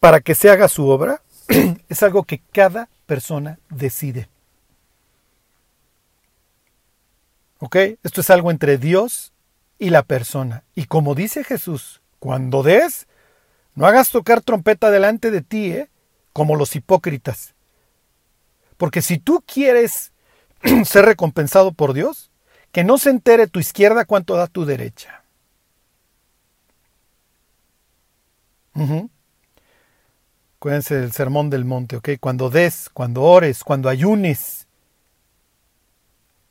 [0.00, 1.22] para que se haga su obra,
[1.88, 4.28] es algo que cada persona decide.
[7.58, 7.76] ¿Ok?
[8.02, 9.31] Esto es algo entre Dios
[9.82, 10.62] y la persona.
[10.76, 13.08] Y como dice Jesús, cuando des,
[13.74, 15.90] No hagas tocar trompeta delante de ti, ¿eh?
[16.32, 17.54] como los hipócritas.
[18.76, 20.12] Porque si tú quieres
[20.84, 22.30] ser recompensado por Dios,
[22.70, 25.24] que no se entere tu izquierda cuánto da tu derecha.
[30.58, 32.10] Acuérdense del sermón del monte, ¿ok?
[32.20, 34.68] Cuando des, cuando ores, cuando ayunes,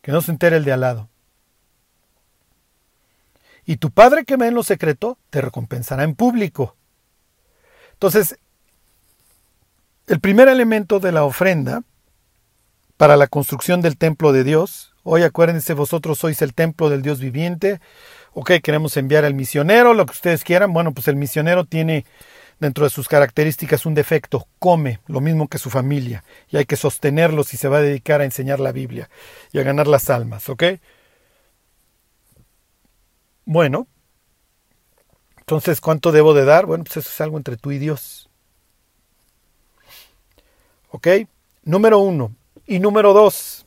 [0.01, 1.10] que no se entere el de al lado.
[3.71, 6.75] Y tu Padre que ve en lo secreto te recompensará en público.
[7.93, 8.37] Entonces,
[10.07, 11.81] el primer elemento de la ofrenda
[12.97, 17.21] para la construcción del templo de Dios, hoy acuérdense, vosotros sois el templo del Dios
[17.21, 17.79] viviente,
[18.33, 22.03] ok, queremos enviar al misionero, lo que ustedes quieran, bueno, pues el misionero tiene
[22.59, 26.75] dentro de sus características un defecto, come lo mismo que su familia, y hay que
[26.75, 29.09] sostenerlo si se va a dedicar a enseñar la Biblia
[29.53, 30.63] y a ganar las almas, ¿ok?
[33.45, 33.87] Bueno,
[35.51, 36.65] entonces, ¿cuánto debo de dar?
[36.65, 38.29] Bueno, pues eso es algo entre tú y Dios.
[40.91, 41.07] ¿Ok?
[41.63, 42.33] Número uno.
[42.65, 43.65] Y número dos.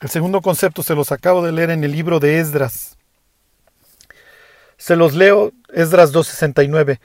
[0.00, 2.96] El segundo concepto se los acabo de leer en el libro de Esdras.
[4.76, 7.00] Se los leo, Esdras 2.69.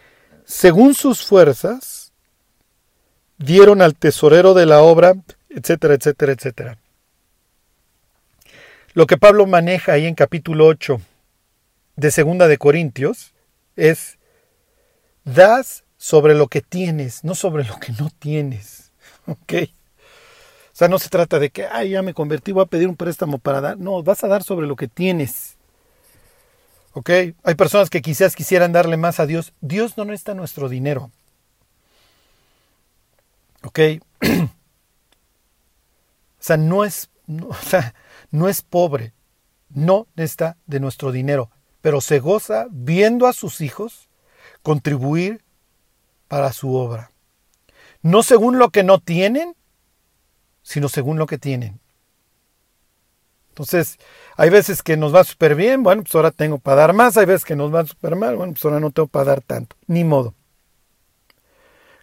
[0.45, 2.11] Según sus fuerzas,
[3.39, 5.15] dieron al tesorero de la obra,
[5.49, 6.77] etcétera, etcétera, etcétera.
[8.93, 11.01] Lo que Pablo maneja ahí en capítulo 8
[11.95, 13.33] de Segunda de Corintios
[13.75, 14.17] es
[15.23, 18.91] das sobre lo que tienes, no sobre lo que no tienes.
[19.25, 19.53] ¿Ok?
[20.73, 22.95] O sea, no se trata de que, ay, ya me convertí, voy a pedir un
[22.95, 23.77] préstamo para dar.
[23.77, 25.57] No, vas a dar sobre lo que tienes.
[26.93, 27.09] ¿Ok?
[27.43, 29.53] Hay personas que quizás quisieran darle más a Dios.
[29.61, 31.11] Dios no necesita nuestro dinero.
[33.63, 33.79] ¿Ok?
[34.21, 34.49] o
[36.39, 37.09] sea, no es,
[37.47, 37.93] o sea,
[38.31, 39.13] no es pobre.
[39.69, 41.49] No necesita de nuestro dinero
[41.83, 44.07] pero se goza viendo a sus hijos
[44.61, 45.43] contribuir
[46.29, 47.11] para su obra.
[48.01, 49.53] No según lo que no tienen,
[50.61, 51.81] sino según lo que tienen.
[53.49, 53.99] Entonces,
[54.37, 57.25] hay veces que nos va súper bien, bueno, pues ahora tengo para dar más, hay
[57.25, 60.05] veces que nos va súper mal, bueno, pues ahora no tengo para dar tanto, ni
[60.05, 60.33] modo.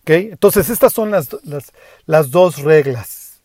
[0.02, 0.10] ¿Ok?
[0.10, 1.72] Entonces, estas son las, las,
[2.04, 3.40] las dos reglas.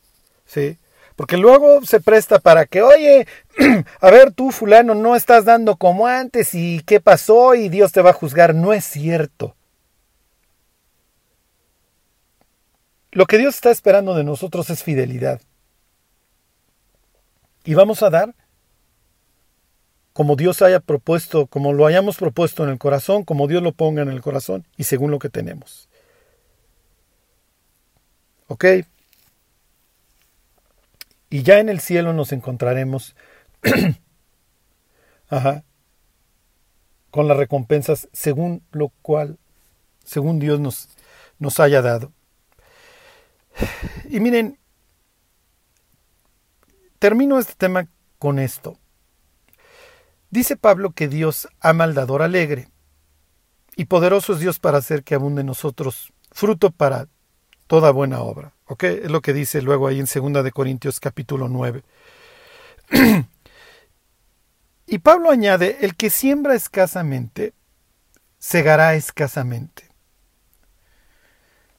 [0.45, 0.77] ¿sí?
[1.15, 3.27] Porque luego se presta para que, oye,
[4.01, 8.01] a ver tú fulano, no estás dando como antes y qué pasó y Dios te
[8.01, 8.53] va a juzgar.
[8.53, 9.55] No es cierto.
[13.11, 15.41] Lo que Dios está esperando de nosotros es fidelidad.
[17.63, 18.35] Y vamos a dar
[20.11, 24.01] como Dios haya propuesto, como lo hayamos propuesto en el corazón, como Dios lo ponga
[24.01, 25.89] en el corazón y según lo que tenemos.
[28.47, 28.65] ¿Ok?
[31.29, 33.15] Y ya en el cielo nos encontraremos
[37.11, 39.37] con las recompensas según lo cual,
[40.03, 40.89] según Dios nos,
[41.39, 42.11] nos haya dado.
[44.09, 44.59] Y miren,
[46.99, 47.87] termino este tema
[48.19, 48.77] con esto.
[50.29, 52.69] Dice Pablo que Dios ama al dador alegre
[53.75, 57.07] y poderoso es Dios para hacer que abunde en nosotros fruto para
[57.67, 58.53] toda buena obra.
[58.67, 58.83] ¿Ok?
[58.83, 61.83] Es lo que dice luego ahí en 2 de Corintios capítulo 9.
[64.87, 67.53] y Pablo añade, el que siembra escasamente,
[68.37, 69.89] segará escasamente.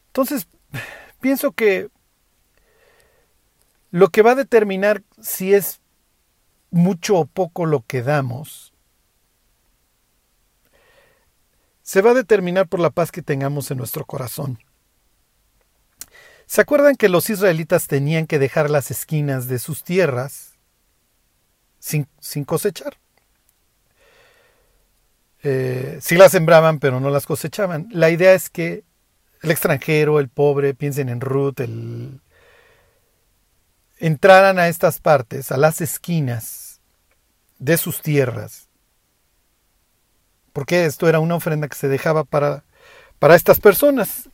[0.09, 0.49] Entonces,
[1.21, 1.89] pienso que
[3.91, 5.81] lo que va a determinar si es
[6.71, 8.73] mucho o poco lo que damos,
[11.83, 14.59] se va a determinar por la paz que tengamos en nuestro corazón.
[16.47, 20.55] ¿Se acuerdan que los israelitas tenían que dejar las esquinas de sus tierras
[21.81, 22.07] sin,
[22.45, 22.97] cosechar?
[25.43, 27.89] Eh, sí las sembraban, pero no las cosechaban.
[27.91, 28.85] La idea es que
[29.43, 32.21] el extranjero, el pobre, piensen en Ruth, el,
[33.99, 36.81] entraran a estas partes, a las esquinas
[37.59, 38.69] de sus tierras.
[40.53, 42.65] Porque esto era una ofrenda que se dejaba para,
[43.19, 44.31] para estas personas.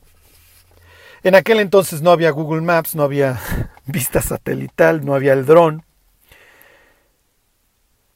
[1.23, 3.39] En aquel entonces no había Google Maps, no había
[3.85, 5.85] vista satelital, no había el dron.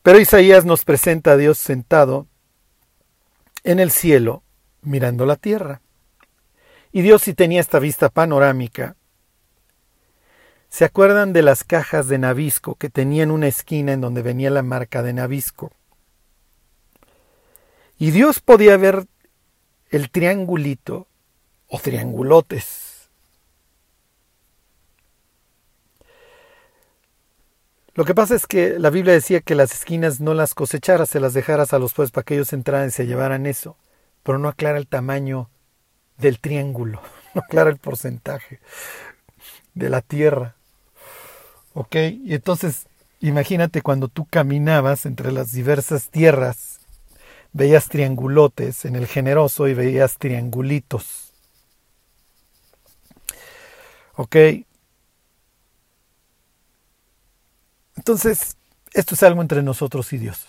[0.04, 2.28] Pero Isaías nos presenta a Dios sentado
[3.64, 4.44] en el cielo
[4.82, 5.82] mirando la tierra.
[6.92, 8.96] Y Dios sí tenía esta vista panorámica.
[10.70, 14.64] ¿Se acuerdan de las cajas de Nabisco que tenían una esquina en donde venía la
[14.64, 15.72] marca de Nabisco?
[17.98, 19.08] Y Dios podía ver
[19.90, 21.08] el triangulito
[21.68, 22.87] o triangulotes
[27.98, 31.20] Lo que pasa es que la Biblia decía que las esquinas no las cosecharas, se
[31.20, 33.76] las dejaras a los pueblos para que ellos entraran y se llevaran eso,
[34.22, 35.50] pero no aclara el tamaño
[36.20, 37.02] del triángulo,
[37.34, 38.60] no aclara el porcentaje
[39.74, 40.58] de la Tierra.
[41.74, 41.96] ¿Ok?
[42.24, 42.86] Y entonces,
[43.20, 46.82] imagínate cuando tú caminabas entre las diversas tierras,
[47.52, 51.34] veías triangulotes en el generoso y veías triangulitos.
[54.18, 54.36] ¿Ok?
[57.98, 58.56] Entonces,
[58.94, 60.48] esto es algo entre nosotros y Dios.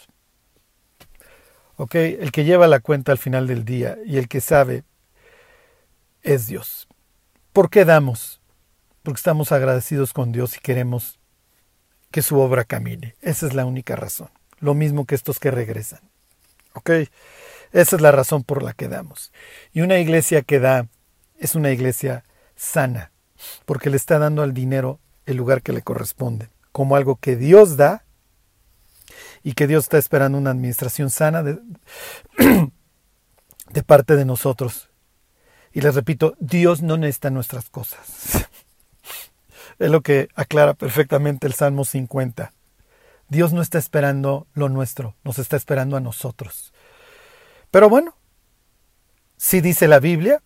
[1.77, 1.95] ¿Ok?
[1.95, 4.85] El que lleva la cuenta al final del día y el que sabe
[6.23, 6.89] es Dios.
[7.53, 8.41] ¿Por qué damos?
[9.03, 11.19] Porque estamos agradecidos con Dios y queremos
[12.11, 13.17] que su obra camine.
[13.21, 14.31] Esa es la única razón.
[14.61, 16.01] Lo mismo que estos que regresan.
[16.75, 16.91] ¿Ok?
[17.73, 19.33] Esa es la razón por la que damos.
[19.73, 20.89] Y una iglesia que da
[21.39, 22.25] es una iglesia
[22.57, 23.13] sana,
[23.65, 27.77] porque le está dando al dinero el lugar que le corresponde, como algo que Dios
[27.77, 28.05] da
[29.43, 31.59] y que Dios está esperando una administración sana de,
[33.85, 34.89] parte de nosotros.
[35.73, 38.47] Y les repito, Dios no necesita nuestras cosas.
[39.81, 42.53] Es lo que aclara perfectamente el Salmo 50.
[43.29, 46.73] Dios no está esperando lo nuestro, nos está esperando a nosotros.
[47.73, 48.15] Pero bueno,
[49.37, 50.43] sí dice la Biblia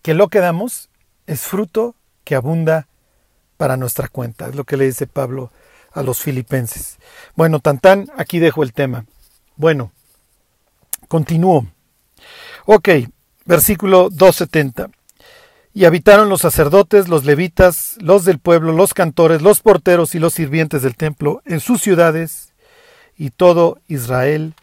[0.00, 0.88] que lo que damos
[1.26, 1.94] es fruto
[2.24, 2.88] que abunda
[3.62, 4.48] para nuestra cuenta.
[4.48, 5.52] Es lo que le dice Pablo
[5.92, 6.98] a los filipenses.
[7.36, 9.04] Bueno, tan tan, aquí dejo el tema.
[9.54, 9.92] Bueno,
[11.06, 11.68] continúo.
[12.66, 12.88] Ok,
[13.44, 14.90] versículo 270.
[15.74, 20.34] Y habitaron los sacerdotes, los levitas, los del pueblo, los cantores, los porteros y los
[20.34, 22.54] sirvientes del templo en sus ciudades
[23.16, 24.54] y todo Israel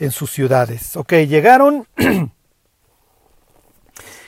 [0.00, 0.96] en sus ciudades.
[0.96, 1.86] Ok, llegaron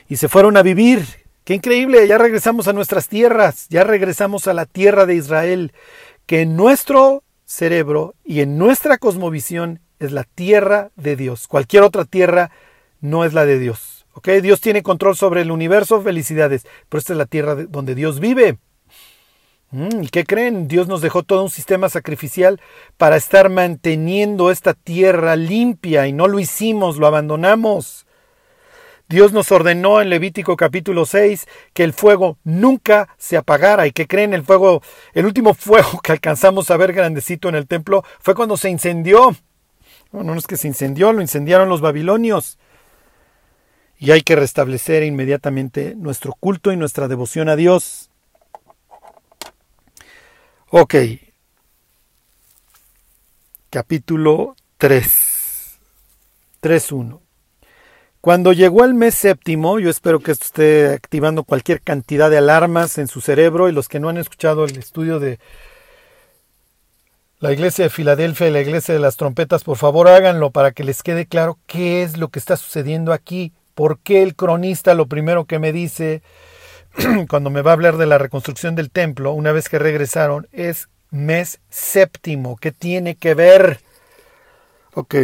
[0.06, 1.17] y se fueron a vivir.
[1.48, 5.72] Qué increíble, ya regresamos a nuestras tierras, ya regresamos a la tierra de Israel,
[6.26, 11.48] que en nuestro cerebro y en nuestra cosmovisión es la tierra de Dios.
[11.48, 12.50] Cualquier otra tierra
[13.00, 14.04] no es la de Dios.
[14.42, 18.58] Dios tiene control sobre el universo, felicidades, pero esta es la tierra donde Dios vive.
[19.70, 20.68] Mm, ¿Y qué creen?
[20.68, 22.60] Dios nos dejó todo un sistema sacrificial
[22.98, 28.04] para estar manteniendo esta tierra limpia y no lo hicimos, lo abandonamos.
[29.08, 34.06] Dios nos ordenó en Levítico capítulo 6 que el fuego nunca se apagara y que
[34.06, 34.82] creen el fuego,
[35.14, 39.34] el último fuego que alcanzamos a ver grandecito en el templo fue cuando se incendió.
[40.12, 42.58] No, no es que se incendió, lo incendiaron los babilonios.
[43.98, 48.10] Y hay que restablecer inmediatamente nuestro culto y nuestra devoción a Dios.
[50.68, 50.94] Ok.
[53.70, 55.78] Capítulo 3.
[56.60, 57.27] 3.1.
[58.20, 63.06] Cuando llegó el mes séptimo, yo espero que esté activando cualquier cantidad de alarmas en
[63.06, 65.38] su cerebro y los que no han escuchado el estudio de
[67.38, 70.82] la iglesia de Filadelfia y la iglesia de las trompetas, por favor háganlo para que
[70.82, 73.52] les quede claro qué es lo que está sucediendo aquí.
[73.76, 76.20] ¿Por qué el cronista lo primero que me dice
[77.30, 80.88] cuando me va a hablar de la reconstrucción del templo, una vez que regresaron, es
[81.10, 82.56] mes séptimo?
[82.56, 83.78] ¿Qué tiene que ver?
[84.94, 85.14] Ok.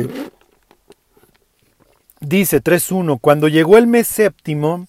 [2.26, 4.86] Dice 3.1, cuando llegó el mes séptimo,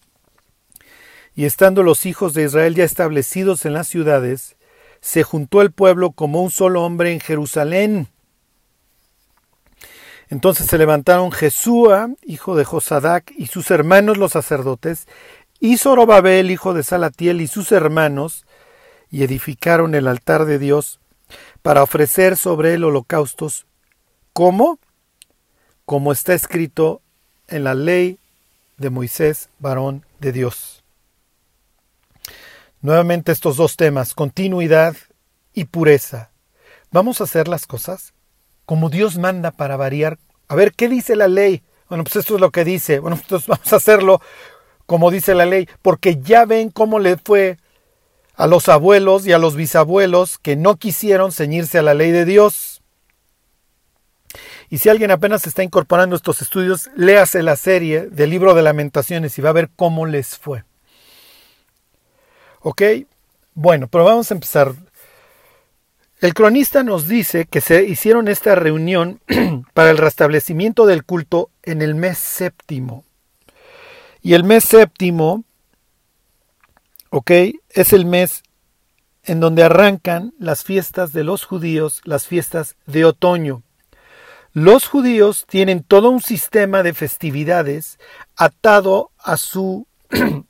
[1.35, 4.55] y estando los hijos de Israel ya establecidos en las ciudades,
[5.01, 8.07] se juntó el pueblo como un solo hombre en Jerusalén
[10.29, 15.07] entonces se levantaron Jesúa, hijo de Josadac, y sus hermanos los sacerdotes,
[15.59, 18.45] y Zorobabel, hijo de Salatiel, y sus hermanos,
[19.11, 20.99] y edificaron el altar de Dios
[21.61, 23.65] para ofrecer sobre él holocaustos.
[24.33, 24.79] ¿Cómo?
[25.85, 27.01] Como está escrito
[27.47, 28.19] en la ley
[28.77, 30.83] de Moisés, varón de Dios.
[32.81, 34.95] Nuevamente estos dos temas, continuidad
[35.53, 36.29] y pureza.
[36.91, 38.13] Vamos a hacer las cosas
[38.65, 40.17] como Dios manda para variar.
[40.47, 41.63] A ver, ¿qué dice la ley?
[41.89, 42.99] Bueno, pues esto es lo que dice.
[42.99, 44.21] Bueno, entonces vamos a hacerlo
[44.85, 47.57] como dice la ley, porque ya ven cómo le fue
[48.35, 52.25] a los abuelos y a los bisabuelos que no quisieron ceñirse a la ley de
[52.25, 52.74] Dios.
[54.69, 59.37] Y si alguien apenas está incorporando estos estudios, léase la serie del libro de lamentaciones
[59.37, 60.63] y va a ver cómo les fue.
[62.61, 62.81] ¿Ok?
[63.53, 64.73] Bueno, pero vamos a empezar
[66.21, 69.19] el cronista nos dice que se hicieron esta reunión
[69.73, 73.03] para el restablecimiento del culto en el mes séptimo.
[74.21, 75.43] Y el mes séptimo,
[77.09, 77.31] ok,
[77.69, 78.43] es el mes
[79.23, 83.61] en donde arrancan las fiestas de los judíos, las fiestas de otoño.
[84.55, 87.99] Los judíos tienen todo un sistema de festividades
[88.37, 89.85] atado a su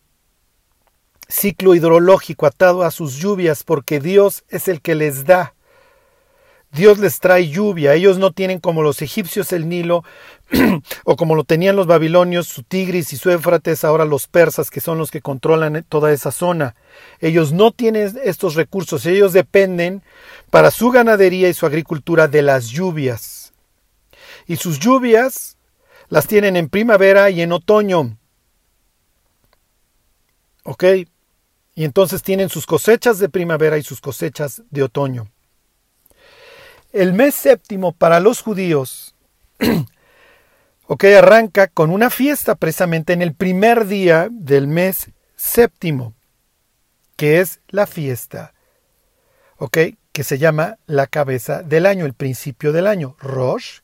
[1.28, 5.56] ciclo hidrológico, atado a sus lluvias, porque Dios es el que les da.
[6.72, 7.96] Dios les trae lluvia.
[7.96, 10.04] Ellos no tienen como los egipcios el Nilo
[11.04, 14.82] o como lo tenían los babilonios, su Tigris y su Éfrates, ahora los persas, que
[14.82, 16.76] son los que controlan toda esa zona.
[17.22, 20.04] Ellos no tienen estos recursos, ellos dependen
[20.52, 23.45] para su ganadería y su agricultura de las lluvias.
[24.48, 25.58] Y sus lluvias
[26.10, 28.18] las tienen en primavera y en otoño.
[30.64, 30.84] ¿Ok?
[31.76, 35.30] Y entonces tienen sus cosechas de primavera y sus cosechas de otoño.
[36.94, 39.16] El mes séptimo para los judíos,
[40.88, 46.14] ok, arranca con una fiesta precisamente en el primer día del mes séptimo,
[47.18, 48.54] que es la fiesta,
[49.58, 49.78] ok,
[50.14, 53.80] que se llama la cabeza del año, el principio del año, Rosh,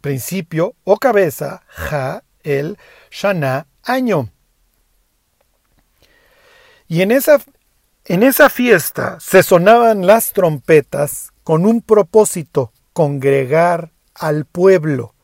[0.00, 2.78] principio o cabeza, Ja, el
[3.10, 4.30] Shana, año.
[6.88, 7.40] Y en esa,
[8.04, 15.14] en esa fiesta se sonaban las trompetas con un propósito, congregar al pueblo.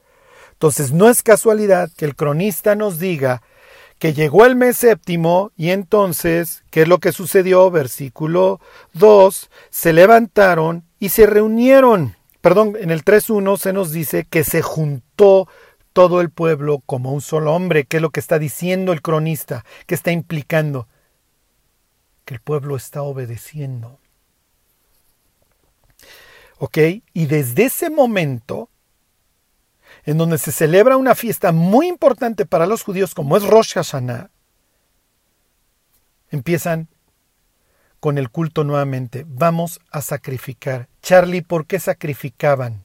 [0.52, 3.42] Entonces no es casualidad que el cronista nos diga
[3.98, 7.70] que llegó el mes séptimo y entonces, ¿qué es lo que sucedió?
[7.70, 8.60] Versículo
[8.94, 12.15] 2, se levantaron y se reunieron.
[12.46, 15.48] Perdón, en el 3.1 se nos dice que se juntó
[15.92, 17.86] todo el pueblo como un solo hombre.
[17.86, 19.64] ¿Qué es lo que está diciendo el cronista?
[19.88, 20.86] ¿Qué está implicando?
[22.24, 23.98] Que el pueblo está obedeciendo.
[26.58, 26.78] ¿Ok?
[27.14, 28.70] Y desde ese momento,
[30.04, 34.30] en donde se celebra una fiesta muy importante para los judíos, como es Rosh Hashanah,
[36.30, 36.86] empiezan
[38.00, 39.24] con el culto nuevamente.
[39.28, 40.88] Vamos a sacrificar.
[41.02, 42.84] Charlie, ¿por qué sacrificaban?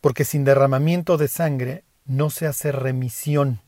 [0.00, 3.60] Porque sin derramamiento de sangre no se hace remisión.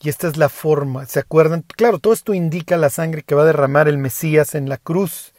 [0.00, 1.62] Y esta es la forma, ¿se acuerdan?
[1.62, 5.32] Claro, todo esto indica la sangre que va a derramar el Mesías en la cruz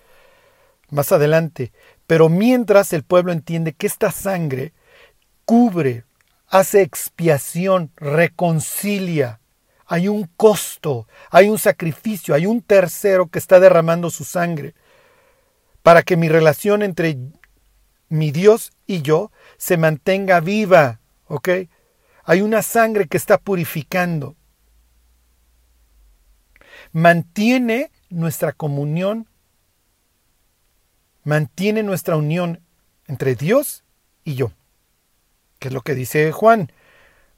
[0.90, 1.74] más adelante.
[2.08, 4.74] Pero mientras el pueblo entiende que esta sangre
[5.46, 6.06] cubre,
[6.48, 9.40] hace expiación, reconcilia,
[9.86, 14.74] hay un costo, hay un sacrificio, hay un tercero que está derramando su sangre
[15.82, 17.18] para que mi relación entre
[18.10, 21.50] mi Dios y yo se mantenga viva, ¿ok?
[22.24, 24.36] Hay una sangre que está purificando.
[26.92, 29.28] Mantiene nuestra comunión
[31.24, 32.62] mantiene nuestra unión
[33.08, 33.84] entre Dios
[34.24, 34.52] y yo.
[35.60, 36.72] Que es lo que dice Juan.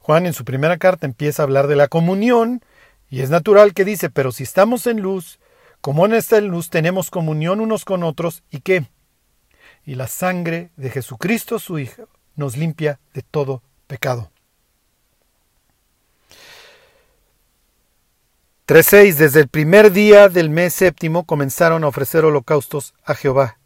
[0.05, 2.61] Juan en su primera carta empieza a hablar de la comunión
[3.09, 5.39] y es natural que dice, pero si estamos en luz,
[5.81, 8.85] como en esta luz tenemos comunión unos con otros y qué?
[9.83, 14.31] Y la sangre de Jesucristo su Hijo nos limpia de todo pecado.
[18.67, 19.15] 3.6.
[19.15, 23.57] Desde el primer día del mes séptimo comenzaron a ofrecer holocaustos a Jehová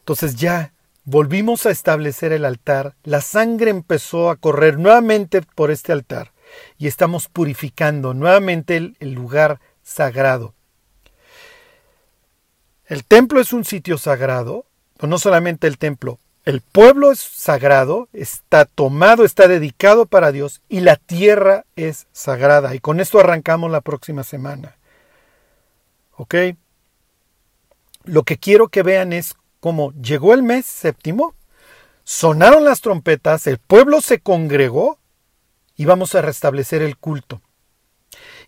[0.00, 0.72] entonces ya
[1.10, 6.32] volvimos a establecer el altar, la sangre empezó a correr nuevamente por este altar
[6.76, 10.52] y estamos purificando nuevamente el, lugar sagrado.
[12.84, 14.66] El templo es un sitio sagrado,
[15.00, 20.80] no solamente el templo, el pueblo es sagrado, está tomado, está dedicado para Dios y
[20.80, 22.74] la tierra es sagrada.
[22.74, 24.76] Y con esto arrancamos la próxima semana.
[26.16, 26.34] ¿Ok?
[28.08, 31.34] lo que quiero que vean es cómo llegó el mes séptimo,
[32.04, 34.98] sonaron las trompetas, el pueblo se congregó
[35.76, 37.40] y vamos a restablecer el culto.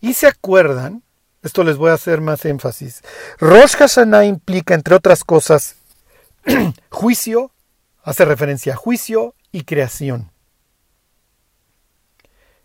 [0.01, 1.03] Y se acuerdan,
[1.43, 3.03] esto les voy a hacer más énfasis,
[3.39, 5.77] Rosh Hashanah implica, entre otras cosas,
[6.91, 7.53] juicio,
[8.03, 10.33] hace referencia a juicio y creación.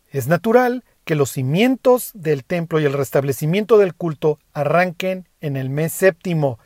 [0.10, 5.70] Es natural que los cimientos del templo y el restablecimiento del culto arranquen en el
[5.70, 6.58] mes séptimo,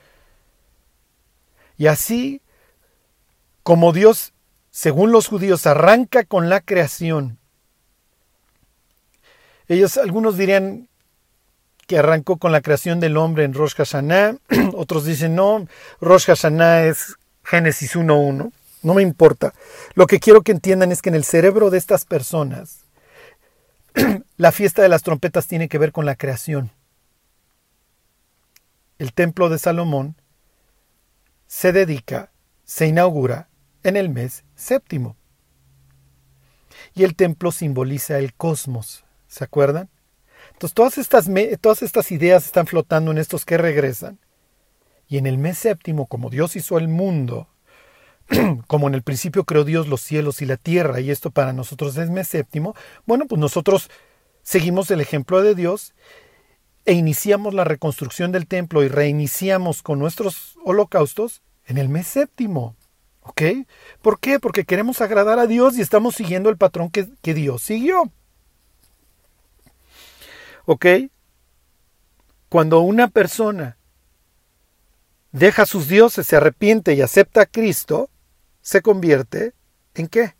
[1.79, 2.41] y así
[3.63, 4.33] como Dios,
[4.69, 7.39] según los judíos, arranca con la creación,
[9.69, 10.89] ellos, algunos dirían
[11.87, 14.35] que arrancó con la creación del hombre en Rosh Hashanah,
[14.73, 15.67] otros dicen no,
[16.01, 17.15] Rosh Hashanah es
[17.45, 18.51] Génesis 1.1,
[18.81, 19.53] no me importa.
[19.93, 22.81] Lo que quiero que entiendan es que en el cerebro de estas personas,
[24.37, 26.71] la fiesta de las trompetas tiene que ver con la creación.
[28.97, 30.18] El templo de Salomón
[31.49, 32.31] se dedica,
[32.63, 33.49] se inaugura
[33.81, 35.17] en el mes séptimo.
[36.93, 39.89] Y el templo simboliza el cosmos, ¿se acuerdan?
[40.53, 41.27] Entonces todas estas,
[41.59, 44.19] todas estas ideas están flotando en estos que regresan.
[45.07, 47.47] Y en el mes séptimo, como Dios hizo el mundo,
[48.67, 51.97] como en el principio creó Dios los cielos y la tierra, y esto para nosotros
[51.97, 52.75] es mes séptimo,
[53.07, 53.89] bueno, pues nosotros
[54.43, 55.95] seguimos el ejemplo de Dios
[56.89, 62.75] e iniciamos la reconstrucción del templo y reiniciamos con nuestros holocaustos en el mes séptimo.
[63.21, 63.43] ¿Ok?
[64.01, 64.39] ¿Por qué?
[64.39, 68.11] Porque queremos agradar a Dios y estamos siguiendo el patrón que, que Dios siguió.
[70.65, 70.87] ¿Ok?
[72.49, 73.77] Cuando una persona
[75.31, 78.09] deja a sus dioses, se arrepiente y acepta a Cristo,
[78.61, 79.53] se convierte
[79.93, 80.33] en qué?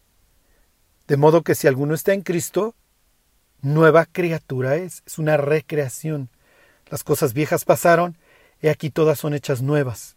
[1.08, 2.74] De modo que si alguno está en Cristo,
[3.62, 6.32] nueva criatura es, es una recreación.
[6.90, 8.18] Las cosas viejas pasaron,
[8.62, 10.16] y aquí todas son hechas nuevas.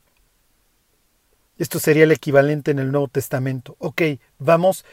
[1.58, 3.76] Esto sería el equivalente en el Nuevo Testamento.
[3.78, 4.02] Ok,
[4.38, 4.84] vamos.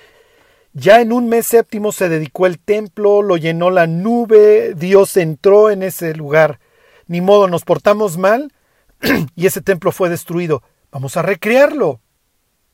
[0.74, 5.72] Ya en un mes séptimo se dedicó el templo, lo llenó la nube, Dios entró
[5.72, 6.60] en ese lugar.
[7.08, 8.54] Ni modo, nos portamos mal
[9.36, 10.62] y ese templo fue destruido.
[10.92, 12.02] Vamos a recrearlo.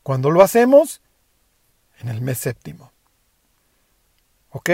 [0.04, 1.02] ¿Cuándo lo hacemos?
[2.00, 2.92] En el mes séptimo.
[4.50, 4.70] ¿Ok?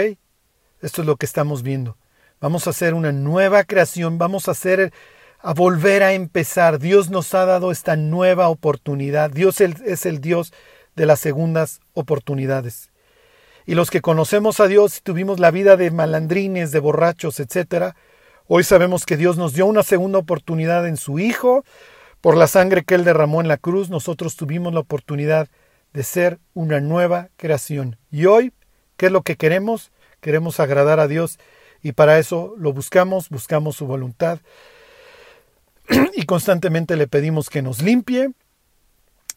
[0.82, 1.96] Esto es lo que estamos viendo.
[2.42, 4.92] Vamos a hacer una nueva creación, vamos a hacer
[5.38, 6.80] a volver a empezar.
[6.80, 9.30] Dios nos ha dado esta nueva oportunidad.
[9.30, 10.52] Dios es el Dios
[10.96, 12.90] de las segundas oportunidades.
[13.68, 17.96] Y los que conocemos a Dios y tuvimos la vida de malandrines, de borrachos, etcétera,
[18.48, 21.64] hoy sabemos que Dios nos dio una segunda oportunidad en su Hijo.
[22.22, 25.48] Por la sangre que Él derramó en la cruz, nosotros tuvimos la oportunidad
[25.94, 27.98] de ser una nueva creación.
[28.10, 28.52] Y hoy,
[28.98, 29.92] ¿qué es lo que queremos?
[30.22, 31.38] Queremos agradar a Dios
[31.84, 34.40] y para eso lo buscamos, buscamos su voluntad
[36.16, 38.32] y constantemente le pedimos que nos limpie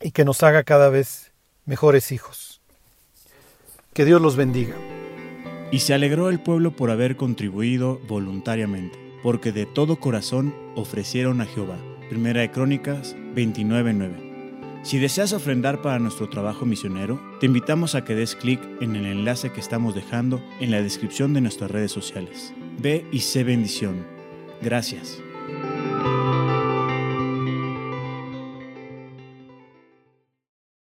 [0.00, 1.32] y que nos haga cada vez
[1.64, 2.60] mejores hijos.
[3.92, 4.74] Que Dios los bendiga.
[5.70, 11.46] Y se alegró el pueblo por haber contribuido voluntariamente, porque de todo corazón ofrecieron a
[11.46, 11.78] Jehová.
[12.10, 14.33] Primera de Crónicas 29:9.
[14.84, 19.06] Si deseas ofrendar para nuestro trabajo misionero, te invitamos a que des clic en el
[19.06, 22.52] enlace que estamos dejando en la descripción de nuestras redes sociales.
[22.78, 24.06] Ve y sé bendición.
[24.60, 25.22] Gracias.